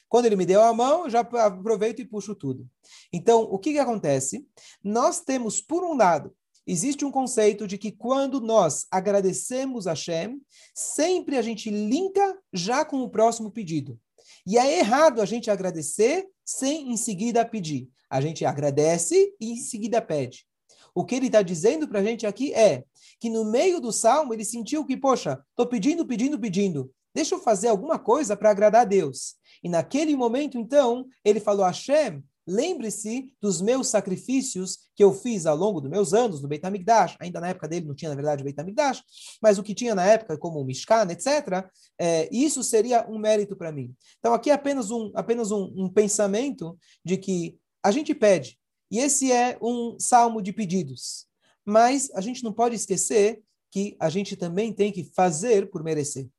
Quando 0.07 0.25
ele 0.25 0.35
me 0.35 0.45
deu 0.45 0.61
a 0.61 0.73
mão, 0.73 1.03
eu 1.03 1.09
já 1.09 1.19
aproveito 1.19 1.99
e 1.99 2.05
puxo 2.05 2.35
tudo. 2.35 2.67
Então, 3.11 3.41
o 3.41 3.57
que, 3.57 3.73
que 3.73 3.79
acontece? 3.79 4.47
Nós 4.83 5.21
temos, 5.21 5.61
por 5.61 5.83
um 5.83 5.95
lado, 5.95 6.33
existe 6.65 7.03
um 7.03 7.11
conceito 7.11 7.67
de 7.67 7.77
que 7.77 7.91
quando 7.91 8.39
nós 8.39 8.85
agradecemos 8.91 9.87
a 9.87 9.95
Shem, 9.95 10.41
sempre 10.73 11.37
a 11.37 11.41
gente 11.41 11.69
linka 11.69 12.37
já 12.53 12.85
com 12.85 13.01
o 13.01 13.09
próximo 13.09 13.51
pedido. 13.51 13.99
E 14.47 14.57
é 14.57 14.79
errado 14.79 15.21
a 15.21 15.25
gente 15.25 15.49
agradecer 15.49 16.27
sem 16.43 16.91
em 16.91 16.97
seguida 16.97 17.43
pedir. 17.43 17.89
A 18.09 18.21
gente 18.21 18.45
agradece 18.45 19.33
e 19.39 19.53
em 19.53 19.57
seguida 19.57 20.01
pede. 20.01 20.45
O 20.95 21.05
que 21.05 21.15
ele 21.15 21.27
está 21.27 21.41
dizendo 21.41 21.87
para 21.87 21.99
a 21.99 22.03
gente 22.03 22.25
aqui 22.25 22.53
é 22.53 22.85
que 23.19 23.29
no 23.29 23.43
meio 23.43 23.81
do 23.81 23.91
salmo 23.91 24.33
ele 24.33 24.45
sentiu 24.45 24.85
que, 24.85 24.95
poxa, 24.95 25.39
estou 25.49 25.67
pedindo, 25.67 26.05
pedindo, 26.05 26.39
pedindo. 26.39 26.89
Deixa 27.13 27.35
eu 27.35 27.39
fazer 27.39 27.67
alguma 27.67 27.99
coisa 27.99 28.35
para 28.35 28.49
agradar 28.49 28.81
a 28.81 28.85
Deus. 28.85 29.35
E 29.61 29.69
naquele 29.69 30.15
momento, 30.15 30.57
então, 30.57 31.05
ele 31.23 31.39
falou: 31.39 31.65
Hashem, 31.65 32.23
Lembre-se 32.47 33.33
dos 33.41 33.59
meus 33.59 33.87
sacrifícios 33.87 34.77
que 34.95 35.03
eu 35.03 35.11
fiz 35.11 35.47
ao 35.47 35.57
longo 35.57 35.81
dos 35.81 35.89
meus 35.89 36.13
anos 36.13 36.41
no 36.41 36.47
Beit 36.47 36.63
HaMikdash. 36.63 37.15
Ainda 37.19 37.39
na 37.39 37.47
época 37.49 37.67
dele 37.67 37.87
não 37.87 37.95
tinha, 37.95 38.09
na 38.09 38.15
verdade, 38.15 38.43
o 38.43 38.45
Beit 38.45 38.59
HaMikdash, 38.59 39.01
mas 39.41 39.57
o 39.57 39.63
que 39.63 39.73
tinha 39.73 39.95
na 39.95 40.05
época, 40.05 40.37
como 40.37 40.59
o 40.59 40.63
Mishkan, 40.63 41.07
etc., 41.09 41.67
é, 41.99 42.29
isso 42.31 42.63
seria 42.63 43.09
um 43.09 43.17
mérito 43.17 43.55
para 43.55 43.71
mim. 43.71 43.95
Então, 44.19 44.33
aqui 44.33 44.51
é 44.51 44.53
apenas, 44.53 44.91
um, 44.91 45.11
apenas 45.15 45.51
um, 45.51 45.73
um 45.75 45.89
pensamento 45.89 46.77
de 47.03 47.17
que 47.17 47.57
a 47.81 47.89
gente 47.89 48.13
pede, 48.13 48.59
e 48.89 48.99
esse 48.99 49.31
é 49.31 49.57
um 49.61 49.97
salmo 49.99 50.41
de 50.41 50.53
pedidos, 50.53 51.27
mas 51.65 52.09
a 52.13 52.21
gente 52.21 52.43
não 52.43 52.53
pode 52.53 52.75
esquecer 52.75 53.41
que 53.71 53.95
a 53.99 54.09
gente 54.09 54.35
também 54.35 54.71
tem 54.71 54.91
que 54.91 55.03
fazer 55.03 55.69
por 55.69 55.83
merecer 55.83 56.29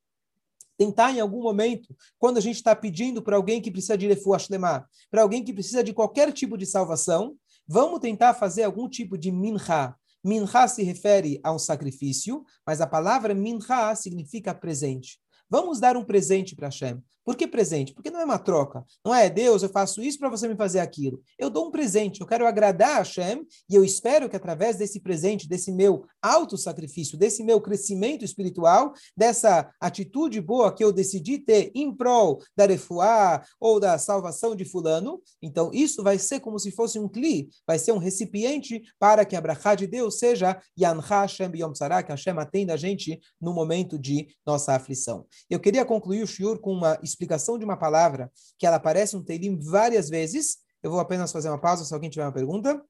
tentar 0.77 1.11
em 1.11 1.19
algum 1.19 1.41
momento, 1.41 1.95
quando 2.19 2.37
a 2.37 2.41
gente 2.41 2.57
está 2.57 2.75
pedindo 2.75 3.21
para 3.21 3.35
alguém 3.35 3.59
que 3.59 3.71
precisa 3.71 3.97
de 3.97 4.07
refuah 4.07 4.37
shlemah, 4.37 4.85
para 5.09 5.23
alguém 5.23 5.43
que 5.43 5.51
precisa 5.51 5.83
de 5.83 5.91
qualquer 5.91 6.31
tipo 6.31 6.57
de 6.57 6.65
salvação, 6.65 7.35
vamos 7.67 7.99
tentar 7.99 8.35
fazer 8.35 8.63
algum 8.63 8.87
tipo 8.87 9.17
de 9.17 9.31
minha. 9.31 9.95
Minha 10.23 10.67
se 10.67 10.83
refere 10.83 11.39
a 11.43 11.51
um 11.51 11.59
sacrifício, 11.59 12.45
mas 12.65 12.79
a 12.79 12.87
palavra 12.87 13.33
minha 13.33 13.95
significa 13.95 14.53
presente. 14.53 15.19
Vamos 15.49 15.79
dar 15.79 15.95
um 15.95 16.03
presente 16.03 16.55
para 16.55 16.67
Hashem. 16.67 17.01
Por 17.27 17.35
que 17.35 17.45
presente? 17.45 17.93
Porque 17.93 18.09
não 18.09 18.21
é 18.21 18.23
uma 18.23 18.39
troca. 18.39 18.85
Não 19.03 19.13
é, 19.13 19.29
Deus, 19.29 19.61
eu 19.61 19.67
faço 19.67 20.01
isso 20.01 20.17
para 20.17 20.29
você 20.29 20.47
me 20.47 20.55
fazer 20.55 20.79
aquilo. 20.79 21.21
Eu 21.37 21.49
dou 21.49 21.67
um 21.67 21.71
presente, 21.71 22.21
eu 22.21 22.25
quero 22.25 22.47
agradar 22.47 22.91
a 22.91 22.97
Hashem 22.99 23.45
e 23.69 23.75
eu 23.75 23.83
espero 23.83 24.29
que 24.29 24.35
através 24.37 24.77
desse 24.77 25.01
presente, 25.01 25.45
desse 25.45 25.69
meu 25.73 26.05
auto-sacrifício, 26.27 27.17
desse 27.17 27.43
meu 27.43 27.61
crescimento 27.61 28.23
espiritual, 28.23 28.93
dessa 29.15 29.71
atitude 29.79 30.41
boa 30.41 30.73
que 30.73 30.83
eu 30.83 30.91
decidi 30.91 31.39
ter 31.39 31.71
em 31.73 31.93
prol 31.93 32.41
da 32.55 32.65
refuá 32.65 33.43
ou 33.59 33.79
da 33.79 33.97
salvação 33.97 34.55
de 34.55 34.65
fulano, 34.65 35.21
então 35.41 35.71
isso 35.73 36.03
vai 36.03 36.17
ser 36.19 36.39
como 36.39 36.59
se 36.59 36.71
fosse 36.71 36.99
um 36.99 37.07
cli, 37.07 37.49
vai 37.65 37.79
ser 37.79 37.91
um 37.91 37.97
recipiente 37.97 38.81
para 38.99 39.25
que 39.25 39.35
a 39.35 39.41
brachá 39.41 39.75
de 39.75 39.87
Deus 39.87 40.19
seja 40.19 40.59
Yanha 40.79 41.01
Hashem 41.01 41.51
Yom 41.55 41.71
Tzara, 41.71 42.03
que 42.03 42.11
Hashem 42.11 42.37
atenda 42.37 42.73
a 42.73 42.77
gente 42.77 43.19
no 43.39 43.53
momento 43.53 43.97
de 43.97 44.27
nossa 44.45 44.73
aflição. 44.73 45.25
Eu 45.49 45.59
queria 45.59 45.85
concluir 45.85 46.23
o 46.23 46.27
shiur 46.27 46.59
com 46.59 46.71
uma 46.71 46.99
explicação 47.03 47.57
de 47.57 47.65
uma 47.65 47.77
palavra 47.77 48.31
que 48.57 48.65
ela 48.65 48.77
aparece 48.77 49.15
no 49.15 49.23
Teilim 49.23 49.59
várias 49.59 50.09
vezes. 50.09 50.57
Eu 50.81 50.91
vou 50.91 50.99
apenas 50.99 51.31
fazer 51.31 51.49
uma 51.49 51.59
pausa 51.59 51.85
se 51.85 51.93
alguém 51.93 52.09
tiver 52.09 52.25
uma 52.25 52.31
pergunta. 52.31 52.81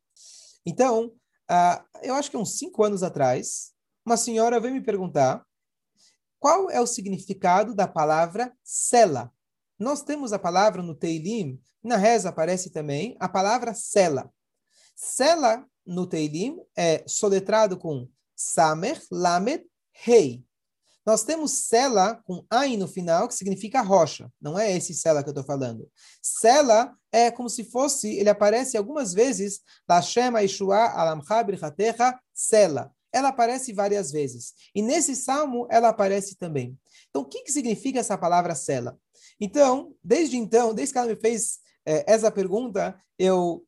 Então, 0.65 1.12
uh, 1.50 1.84
eu 2.02 2.16
acho 2.16 2.32
que 2.32 2.38
uns 2.38 2.58
cinco 2.58 2.84
anos 2.84 3.04
atrás, 3.04 3.74
uma 4.06 4.18
senhora 4.18 4.60
veio 4.60 4.74
me 4.74 4.82
perguntar 4.82 5.46
qual 6.40 6.70
é 6.70 6.80
o 6.80 6.88
significado 6.88 7.76
da 7.76 7.88
palavra 7.88 8.54
sela. 8.64 9.32
Nós 9.78 10.02
temos 10.02 10.34
a 10.34 10.40
palavra 10.40 10.82
no 10.82 10.96
Teilim, 10.96 11.62
na 11.84 11.98
reza 11.98 12.30
aparece 12.30 12.70
também 12.70 13.16
a 13.20 13.30
palavra 13.30 13.74
sela. 13.74 14.32
Sela 14.96 15.66
no 15.86 16.08
Teilim 16.08 16.58
é 16.76 17.04
soletrado 17.08 17.78
com 17.78 18.10
Samer, 18.36 19.02
Lamed, 19.12 19.66
Rei. 19.92 20.47
Nós 21.08 21.24
temos 21.24 21.54
Sela 21.54 22.22
com 22.26 22.46
Ain 22.52 22.76
no 22.76 22.86
final, 22.86 23.30
que 23.30 23.34
significa 23.34 23.80
rocha. 23.80 24.30
Não 24.41 24.60
é 24.60 24.76
esse 24.76 24.93
Sela 24.93 25.24
que 25.24 25.30
eu 25.30 25.32
estou 25.32 25.46
falando. 25.46 25.89
Sela 26.22 26.93
é 27.13 27.32
como 27.32 27.50
se 27.50 27.63
fosse, 27.63 28.13
ele 28.17 28.30
aparece 28.30 28.76
algumas 28.76 29.13
vezes, 29.13 29.62
Lashem 29.88 30.36
Aishua 30.36 30.89
Alamcha 30.89 31.41
Birchatecha 31.43 32.20
Sela. 32.34 32.91
Ela 33.10 33.30
aparece 33.30 33.72
várias 33.72 34.12
vezes. 34.12 34.54
E 34.76 34.82
nesse 34.82 35.15
salmo, 35.15 35.65
ela 35.72 35.88
aparece 35.88 36.36
também. 36.36 36.78
Então, 37.10 37.22
o 37.22 37.26
que, 37.26 37.43
que 37.43 37.54
significa 37.54 38.02
essa 38.02 38.17
palavra 38.17 38.54
Sela? 38.54 39.00
Então, 39.39 39.93
desde 40.04 40.36
então, 40.36 40.74
desde 40.74 40.91
que 40.91 41.00
ela 41.00 41.08
me 41.08 41.15
fez 41.15 41.60
é, 41.86 42.04
essa 42.06 42.30
pergunta, 42.30 43.00
eu 43.17 43.63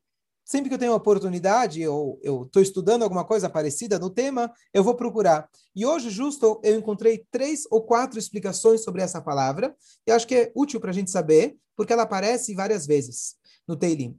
sempre 0.50 0.68
que 0.68 0.74
eu 0.74 0.78
tenho 0.80 0.92
oportunidade, 0.92 1.86
ou 1.86 2.18
eu 2.24 2.42
estou 2.42 2.60
estudando 2.60 3.04
alguma 3.04 3.24
coisa 3.24 3.48
parecida 3.48 4.00
no 4.00 4.10
tema, 4.10 4.52
eu 4.74 4.82
vou 4.82 4.96
procurar. 4.96 5.48
E 5.76 5.86
hoje, 5.86 6.10
justo, 6.10 6.60
eu 6.64 6.76
encontrei 6.76 7.24
três 7.30 7.62
ou 7.70 7.84
quatro 7.84 8.18
explicações 8.18 8.82
sobre 8.82 9.00
essa 9.00 9.22
palavra, 9.22 9.72
e 10.04 10.10
acho 10.10 10.26
que 10.26 10.34
é 10.34 10.52
útil 10.52 10.80
para 10.80 10.90
a 10.90 10.92
gente 10.92 11.08
saber, 11.08 11.56
porque 11.76 11.92
ela 11.92 12.02
aparece 12.02 12.52
várias 12.52 12.84
vezes 12.84 13.36
no 13.66 13.76
Teilim. 13.76 14.18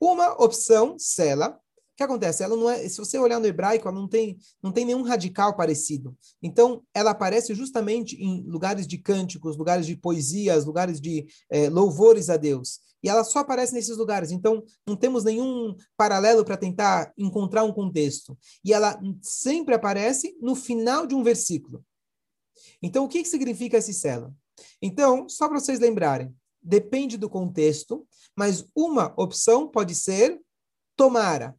Uma 0.00 0.32
opção, 0.42 0.96
Sela, 0.98 1.56
que 1.98 2.02
acontece? 2.04 2.44
Ela 2.44 2.56
não 2.56 2.70
é, 2.70 2.88
se 2.88 2.96
você 2.96 3.18
olhar 3.18 3.40
no 3.40 3.46
hebraico, 3.46 3.88
ela 3.88 3.98
não 3.98 4.06
tem, 4.06 4.38
não 4.62 4.70
tem 4.70 4.84
nenhum 4.84 5.02
radical 5.02 5.56
parecido. 5.56 6.16
Então, 6.40 6.80
ela 6.94 7.10
aparece 7.10 7.56
justamente 7.56 8.14
em 8.22 8.44
lugares 8.46 8.86
de 8.86 8.96
cânticos, 8.96 9.56
lugares 9.56 9.84
de 9.84 9.96
poesias, 9.96 10.64
lugares 10.64 11.00
de 11.00 11.26
eh, 11.50 11.68
louvores 11.68 12.30
a 12.30 12.36
Deus. 12.36 12.78
E 13.02 13.08
ela 13.08 13.24
só 13.24 13.40
aparece 13.40 13.72
nesses 13.72 13.96
lugares. 13.96 14.30
Então, 14.30 14.62
não 14.86 14.96
temos 14.96 15.24
nenhum 15.24 15.76
paralelo 15.96 16.44
para 16.44 16.56
tentar 16.56 17.12
encontrar 17.16 17.64
um 17.64 17.72
contexto. 17.72 18.36
E 18.64 18.72
ela 18.72 19.00
sempre 19.22 19.74
aparece 19.74 20.36
no 20.40 20.54
final 20.54 21.06
de 21.06 21.14
um 21.14 21.22
versículo. 21.22 21.84
Então, 22.82 23.04
o 23.04 23.08
que, 23.08 23.22
que 23.22 23.28
significa 23.28 23.76
esse 23.76 23.94
cela? 23.94 24.34
Então, 24.82 25.28
só 25.28 25.48
para 25.48 25.60
vocês 25.60 25.78
lembrarem, 25.78 26.34
depende 26.62 27.16
do 27.16 27.30
contexto, 27.30 28.06
mas 28.36 28.64
uma 28.74 29.14
opção 29.16 29.68
pode 29.68 29.94
ser 29.94 30.40
tomara. 30.96 31.56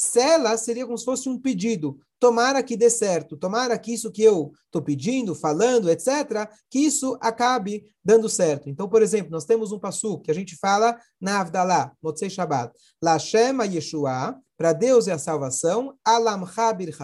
Sela 0.00 0.56
seria 0.56 0.86
como 0.86 0.96
se 0.96 1.04
fosse 1.04 1.28
um 1.28 1.38
pedido. 1.38 1.98
Tomara 2.18 2.62
que 2.62 2.76
dê 2.76 2.88
certo, 2.88 3.36
tomara 3.36 3.78
que 3.78 3.92
isso 3.92 4.10
que 4.10 4.22
eu 4.22 4.52
estou 4.64 4.80
pedindo, 4.82 5.34
falando, 5.34 5.90
etc., 5.90 6.48
que 6.70 6.78
isso 6.78 7.18
acabe 7.20 7.84
dando 8.04 8.28
certo. 8.28 8.68
Então, 8.68 8.88
por 8.88 9.02
exemplo, 9.02 9.30
nós 9.30 9.44
temos 9.44 9.72
um 9.72 9.78
passo 9.78 10.18
que 10.20 10.30
a 10.30 10.34
gente 10.34 10.56
fala 10.56 10.98
na 11.20 11.40
Avdalá, 11.40 11.92
Motzei 12.02 12.30
Shabbat. 12.30 12.72
Lashema 13.02 13.66
Yeshua, 13.66 14.38
para 14.56 14.72
Deus 14.72 15.08
é 15.08 15.12
a 15.12 15.18
salvação, 15.18 15.94
Alam 16.04 16.44
Habir 16.56 16.96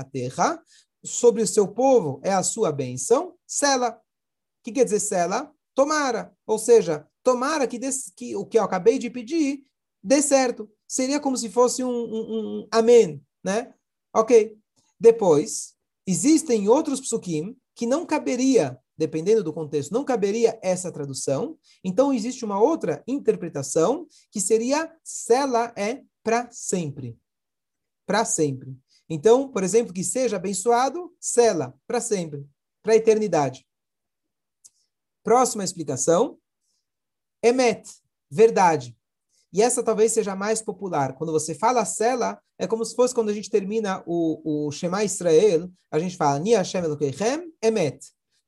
sobre 1.04 1.42
o 1.42 1.46
seu 1.46 1.68
povo 1.68 2.20
é 2.22 2.32
a 2.32 2.42
sua 2.42 2.72
bênção, 2.72 3.34
Sela. 3.46 3.90
O 3.90 4.64
que 4.64 4.72
quer 4.72 4.84
dizer 4.84 5.00
Sela? 5.00 5.52
tomara. 5.76 6.32
Ou 6.46 6.58
seja, 6.58 7.06
tomara 7.22 7.66
que, 7.66 7.78
que 8.16 8.34
o 8.34 8.44
que 8.44 8.58
eu 8.58 8.64
acabei 8.64 8.98
de 8.98 9.10
pedir 9.10 9.62
dê 10.02 10.22
certo. 10.22 10.68
Seria 10.86 11.20
como 11.20 11.36
se 11.36 11.48
fosse 11.48 11.82
um, 11.82 11.90
um, 11.90 12.60
um 12.60 12.68
amém, 12.70 13.22
né? 13.42 13.74
Ok. 14.14 14.56
Depois, 14.98 15.74
existem 16.06 16.68
outros 16.68 17.00
psukim 17.00 17.56
que 17.74 17.86
não 17.86 18.06
caberia, 18.06 18.78
dependendo 18.96 19.44
do 19.44 19.52
contexto, 19.52 19.92
não 19.92 20.04
caberia 20.04 20.58
essa 20.62 20.90
tradução. 20.90 21.58
Então, 21.84 22.12
existe 22.12 22.44
uma 22.44 22.60
outra 22.60 23.02
interpretação 23.06 24.06
que 24.30 24.40
seria 24.40 24.90
sela 25.04 25.72
é 25.76 26.02
para 26.22 26.50
sempre. 26.50 27.18
Para 28.06 28.24
sempre. 28.24 28.76
Então, 29.08 29.48
por 29.48 29.62
exemplo, 29.62 29.92
que 29.92 30.02
seja 30.02 30.36
abençoado, 30.36 31.14
sela 31.20 31.74
para 31.86 32.00
sempre, 32.00 32.46
para 32.82 32.94
a 32.94 32.96
eternidade. 32.96 33.66
Próxima 35.22 35.64
explicação. 35.64 36.38
Emet, 37.42 37.88
verdade. 38.30 38.96
E 39.52 39.62
essa 39.62 39.82
talvez 39.82 40.12
seja 40.12 40.32
a 40.32 40.36
mais 40.36 40.60
popular. 40.60 41.14
Quando 41.14 41.32
você 41.32 41.54
fala 41.54 41.84
sela, 41.84 42.38
é 42.58 42.66
como 42.66 42.84
se 42.84 42.94
fosse 42.94 43.14
quando 43.14 43.30
a 43.30 43.32
gente 43.32 43.50
termina 43.50 44.02
o, 44.06 44.66
o 44.66 44.70
Shema 44.72 45.04
Israel, 45.04 45.70
a 45.90 45.98
gente 45.98 46.16
fala 46.16 46.38
Ni 46.38 46.52
Hashem 46.54 46.84
Elokeichem, 46.84 47.52
Emet. 47.62 47.98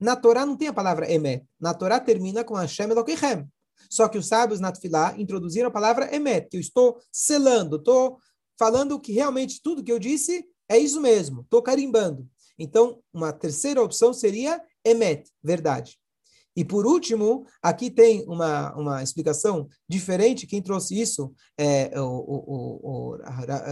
Na 0.00 0.16
Torá 0.16 0.44
não 0.44 0.56
tem 0.56 0.68
a 0.68 0.72
palavra 0.72 1.10
Emet. 1.10 1.44
Na 1.60 1.74
Torá 1.74 1.98
termina 1.98 2.44
com 2.44 2.54
Hashem 2.54 2.90
Elokeichem. 2.90 3.48
Só 3.90 4.08
que 4.08 4.18
os 4.18 4.26
sábios 4.26 4.60
na 4.60 4.72
Tfilá 4.72 5.14
introduziram 5.16 5.68
a 5.68 5.72
palavra 5.72 6.14
Emet, 6.14 6.48
que 6.48 6.56
eu 6.56 6.60
estou 6.60 6.98
selando, 7.10 7.76
estou 7.76 8.18
falando 8.58 9.00
que 9.00 9.12
realmente 9.12 9.62
tudo 9.62 9.82
que 9.82 9.92
eu 9.92 9.98
disse 9.98 10.44
é 10.68 10.76
isso 10.76 11.00
mesmo, 11.00 11.42
estou 11.42 11.62
carimbando. 11.62 12.28
Então, 12.58 13.00
uma 13.12 13.32
terceira 13.32 13.82
opção 13.82 14.12
seria 14.12 14.60
Emet, 14.84 15.30
verdade. 15.42 15.98
E 16.58 16.64
por 16.64 16.84
último, 16.84 17.46
aqui 17.62 17.88
tem 17.88 18.24
uma, 18.26 18.74
uma 18.74 19.00
explicação 19.00 19.68
diferente. 19.88 20.44
Quem 20.44 20.60
trouxe 20.60 21.00
isso 21.00 21.32
é 21.56 21.88
o, 22.00 22.04
o, 22.04 22.36
o, 22.48 23.12
o 23.12 23.18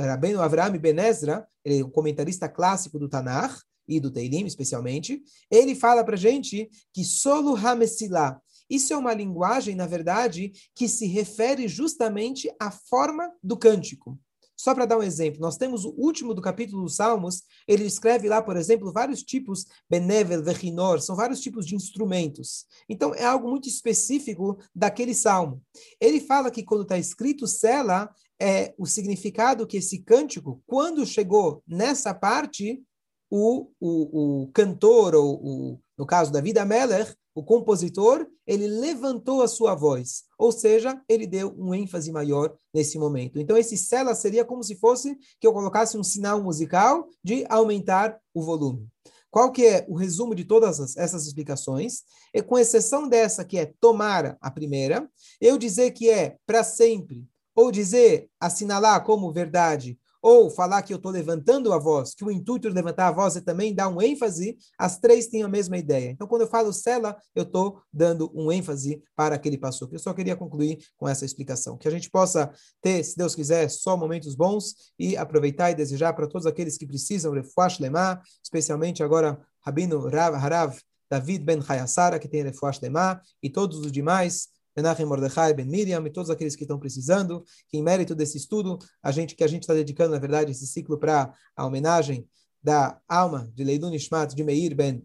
Rabbeinu 0.07 0.41
Avraham 0.41 0.79
Ben 0.79 0.97
Ezra, 1.01 1.45
ele 1.65 1.81
é 1.81 1.85
um 1.85 1.91
comentarista 1.91 2.49
clássico 2.49 2.97
do 2.97 3.09
Tanakh 3.09 3.61
e 3.89 3.99
do 3.99 4.09
Teilim, 4.09 4.47
especialmente. 4.47 5.21
Ele 5.51 5.75
fala 5.75 6.05
para 6.05 6.15
gente 6.15 6.71
que 6.95 7.03
solo 7.05 7.57
Hamesilah, 7.57 8.41
isso 8.71 8.93
é 8.93 8.97
uma 8.97 9.13
linguagem, 9.13 9.75
na 9.75 9.89
verdade, 9.89 10.53
que 10.73 10.87
se 10.87 11.09
refere 11.09 11.67
justamente 11.67 12.49
à 12.57 12.71
forma 12.71 13.33
do 13.43 13.57
cântico. 13.57 14.17
Só 14.57 14.75
para 14.75 14.87
dar 14.87 14.99
um 14.99 15.03
exemplo, 15.03 15.41
nós 15.41 15.57
temos 15.57 15.85
o 15.85 15.91
último 15.97 16.33
do 16.33 16.41
capítulo 16.41 16.83
dos 16.83 16.97
Salmos, 16.97 17.43
ele 17.69 17.85
escreve 17.85 18.29
lá, 18.29 18.41
por 18.41 18.57
exemplo, 18.57 18.91
vários 18.93 19.23
tipos, 19.23 19.67
benevel, 19.89 20.43
vechinor, 20.43 21.01
são 21.01 21.15
vários 21.15 21.41
tipos 21.41 21.67
de 21.67 21.75
instrumentos. 21.75 22.65
Então, 22.89 23.15
é 23.15 23.25
algo 23.25 23.49
muito 23.49 23.69
específico 23.69 24.59
daquele 24.75 25.15
salmo. 25.15 25.63
Ele 26.01 26.21
fala 26.21 26.51
que 26.51 26.63
quando 26.63 26.83
está 26.83 26.97
escrito 26.97 27.47
sela, 27.47 28.11
é 28.41 28.75
o 28.79 28.87
significado 28.87 29.67
que 29.67 29.77
esse 29.77 29.99
cântico, 29.99 30.63
quando 30.67 31.05
chegou 31.05 31.63
nessa 31.67 32.15
parte, 32.15 32.83
o, 33.31 33.71
o, 33.81 34.43
o 34.45 34.49
cantor, 34.53 35.15
ou 35.15 35.35
o, 35.43 35.81
no 35.99 36.07
caso 36.07 36.33
da 36.33 36.41
vida 36.41 36.65
Meller, 36.65 37.15
o 37.37 37.45
compositor, 37.45 38.27
ele 38.47 38.67
levantou 38.67 39.43
a 39.43 39.49
sua 39.49 39.75
voz, 39.75 40.25
ou 40.39 40.51
seja, 40.51 40.99
ele 41.07 41.27
deu 41.27 41.55
um 41.59 41.75
ênfase 41.75 42.11
maior 42.11 42.57
nesse 42.73 42.99
momento. 42.99 43.39
Então, 43.39 43.59
esse 43.59 43.77
sela 43.77 44.15
seria 44.15 44.43
como 44.43 44.65
se 44.65 44.75
fosse 44.77 45.15
que 45.39 45.47
eu 45.47 45.53
colocasse 45.53 45.99
um 45.99 46.03
sinal 46.03 46.43
musical 46.43 47.07
de 47.23 47.45
aumentar 47.51 48.19
o 48.33 48.43
volume. 48.43 48.89
Qual 49.31 49.53
que 49.53 49.67
é 49.67 49.85
o 49.87 49.95
resumo 49.95 50.35
de 50.35 50.47
todas 50.47 50.97
essas 50.97 51.27
explicações? 51.27 52.05
E 52.33 52.41
com 52.41 52.59
exceção 52.59 53.07
dessa 53.07 53.45
que 53.45 53.59
é 53.59 53.71
tomar 53.79 54.39
a 54.41 54.51
primeira, 54.51 55.07
eu 55.39 55.59
dizer 55.59 55.91
que 55.91 56.09
é 56.09 56.39
para 56.47 56.65
sempre, 56.65 57.23
ou 57.55 57.71
dizer, 57.71 58.31
assinalar 58.41 59.05
como 59.05 59.31
verdade, 59.31 59.99
ou 60.29 60.51
falar 60.51 60.83
que 60.83 60.93
eu 60.93 60.97
estou 60.97 61.13
levantando 61.13 61.73
a 61.73 61.79
voz, 61.79 62.13
que 62.13 62.25
o 62.25 62.33
intuito 62.33 62.69
de 62.69 62.75
levantar 62.75 63.07
a 63.07 63.13
voz 63.13 63.37
é 63.37 63.41
também 63.41 63.73
dar 63.73 63.89
um 63.89 64.03
ênfase, 64.03 64.59
as 64.77 64.99
três 64.99 65.29
têm 65.29 65.45
a 65.45 65.49
mesma 65.49 65.79
ideia. 65.79 66.11
Então, 66.11 66.27
quando 66.27 66.43
eu 66.43 66.49
falo 66.49 66.73
cela, 66.73 67.17
eu 67.33 67.45
estou 67.45 67.81
dando 67.93 68.33
um 68.35 68.51
ênfase 68.51 69.01
para 69.15 69.37
aquele 69.37 69.57
passo. 69.57 69.89
Eu 69.93 70.01
só 70.01 70.13
queria 70.13 70.35
concluir 70.35 70.79
com 70.97 71.09
essa 71.09 71.25
explicação. 71.25 71.79
Que 71.79 71.87
a 71.87 71.93
gente 71.93 72.11
possa 72.11 72.51
ter, 72.83 73.05
se 73.05 73.17
Deus 73.17 73.37
quiser, 73.37 73.69
só 73.69 73.97
momentos 73.97 74.35
bons 74.35 74.75
e 74.99 75.17
aproveitar 75.17 75.71
e 75.71 75.77
desejar 75.77 76.13
para 76.13 76.27
todos 76.27 76.45
aqueles 76.45 76.77
que 76.77 76.89
precisam, 76.89 77.33
Refuash 77.33 77.79
Lemá, 77.79 78.21
especialmente 78.43 79.05
agora 79.05 79.41
Rabino 79.65 80.09
Rav, 80.09 80.35
Harav 80.35 80.77
David 81.09 81.45
Ben 81.45 81.61
Hayasara, 81.69 82.19
que 82.19 82.27
tem 82.27 82.43
Refuash 82.43 82.81
Lemá, 82.81 83.21
e 83.41 83.49
todos 83.49 83.79
os 83.79 83.93
demais 83.93 84.49
Menachem 84.77 85.07
Mordechai, 85.07 85.55
Ben 85.55 85.67
Miriam 85.67 86.05
e 86.07 86.11
todos 86.11 86.31
aqueles 86.31 86.55
que 86.55 86.65
estão 86.65 86.79
precisando, 86.79 87.45
que 87.69 87.79
em 87.79 87.83
mérito 87.83 88.15
desse 88.15 88.37
estudo, 88.37 88.79
a 89.03 89.11
gente 89.11 89.35
que 89.35 89.43
a 89.43 89.47
gente 89.47 89.63
está 89.63 89.75
dedicando, 89.75 90.13
na 90.13 90.19
verdade, 90.19 90.51
esse 90.53 90.67
ciclo 90.67 90.99
para 90.99 91.33
a 91.57 91.65
homenagem 91.65 92.29
da 92.63 93.01
alma 93.09 93.51
de 93.55 93.65
Leilun 93.65 93.95
Ishmat 93.95 94.35
de 94.35 94.45
Meir 94.45 94.75
Ben, 94.75 95.03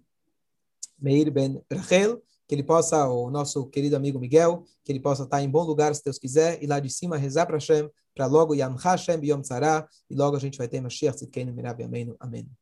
Meir 0.99 1.31
Ben 1.31 1.62
Rachel, 1.71 2.21
que 2.47 2.55
ele 2.55 2.63
possa, 2.63 3.07
o 3.07 3.31
nosso 3.31 3.65
querido 3.67 3.95
amigo 3.95 4.19
Miguel, 4.19 4.65
que 4.84 4.91
ele 4.91 4.99
possa 4.99 5.23
estar 5.23 5.41
em 5.41 5.49
bom 5.49 5.63
lugar, 5.63 5.95
se 5.95 6.03
Deus 6.03 6.19
quiser, 6.19 6.62
e 6.62 6.67
lá 6.67 6.79
de 6.79 6.89
cima 6.89 7.15
rezar 7.15 7.45
para 7.45 7.55
Hashem, 7.55 7.89
para 8.13 8.25
logo 8.25 8.53
Yam 8.53 8.75
Hashem 8.75 9.23
Yom 9.23 9.41
Tzara, 9.41 9.88
e 10.10 10.15
logo 10.15 10.36
a 10.36 10.39
gente 10.39 10.57
vai 10.57 10.67
ter 10.67 10.81
Mashiach 10.81 11.15
Tzidkenu 11.15 11.53
Mirav 11.53 11.77
Amém. 12.19 12.61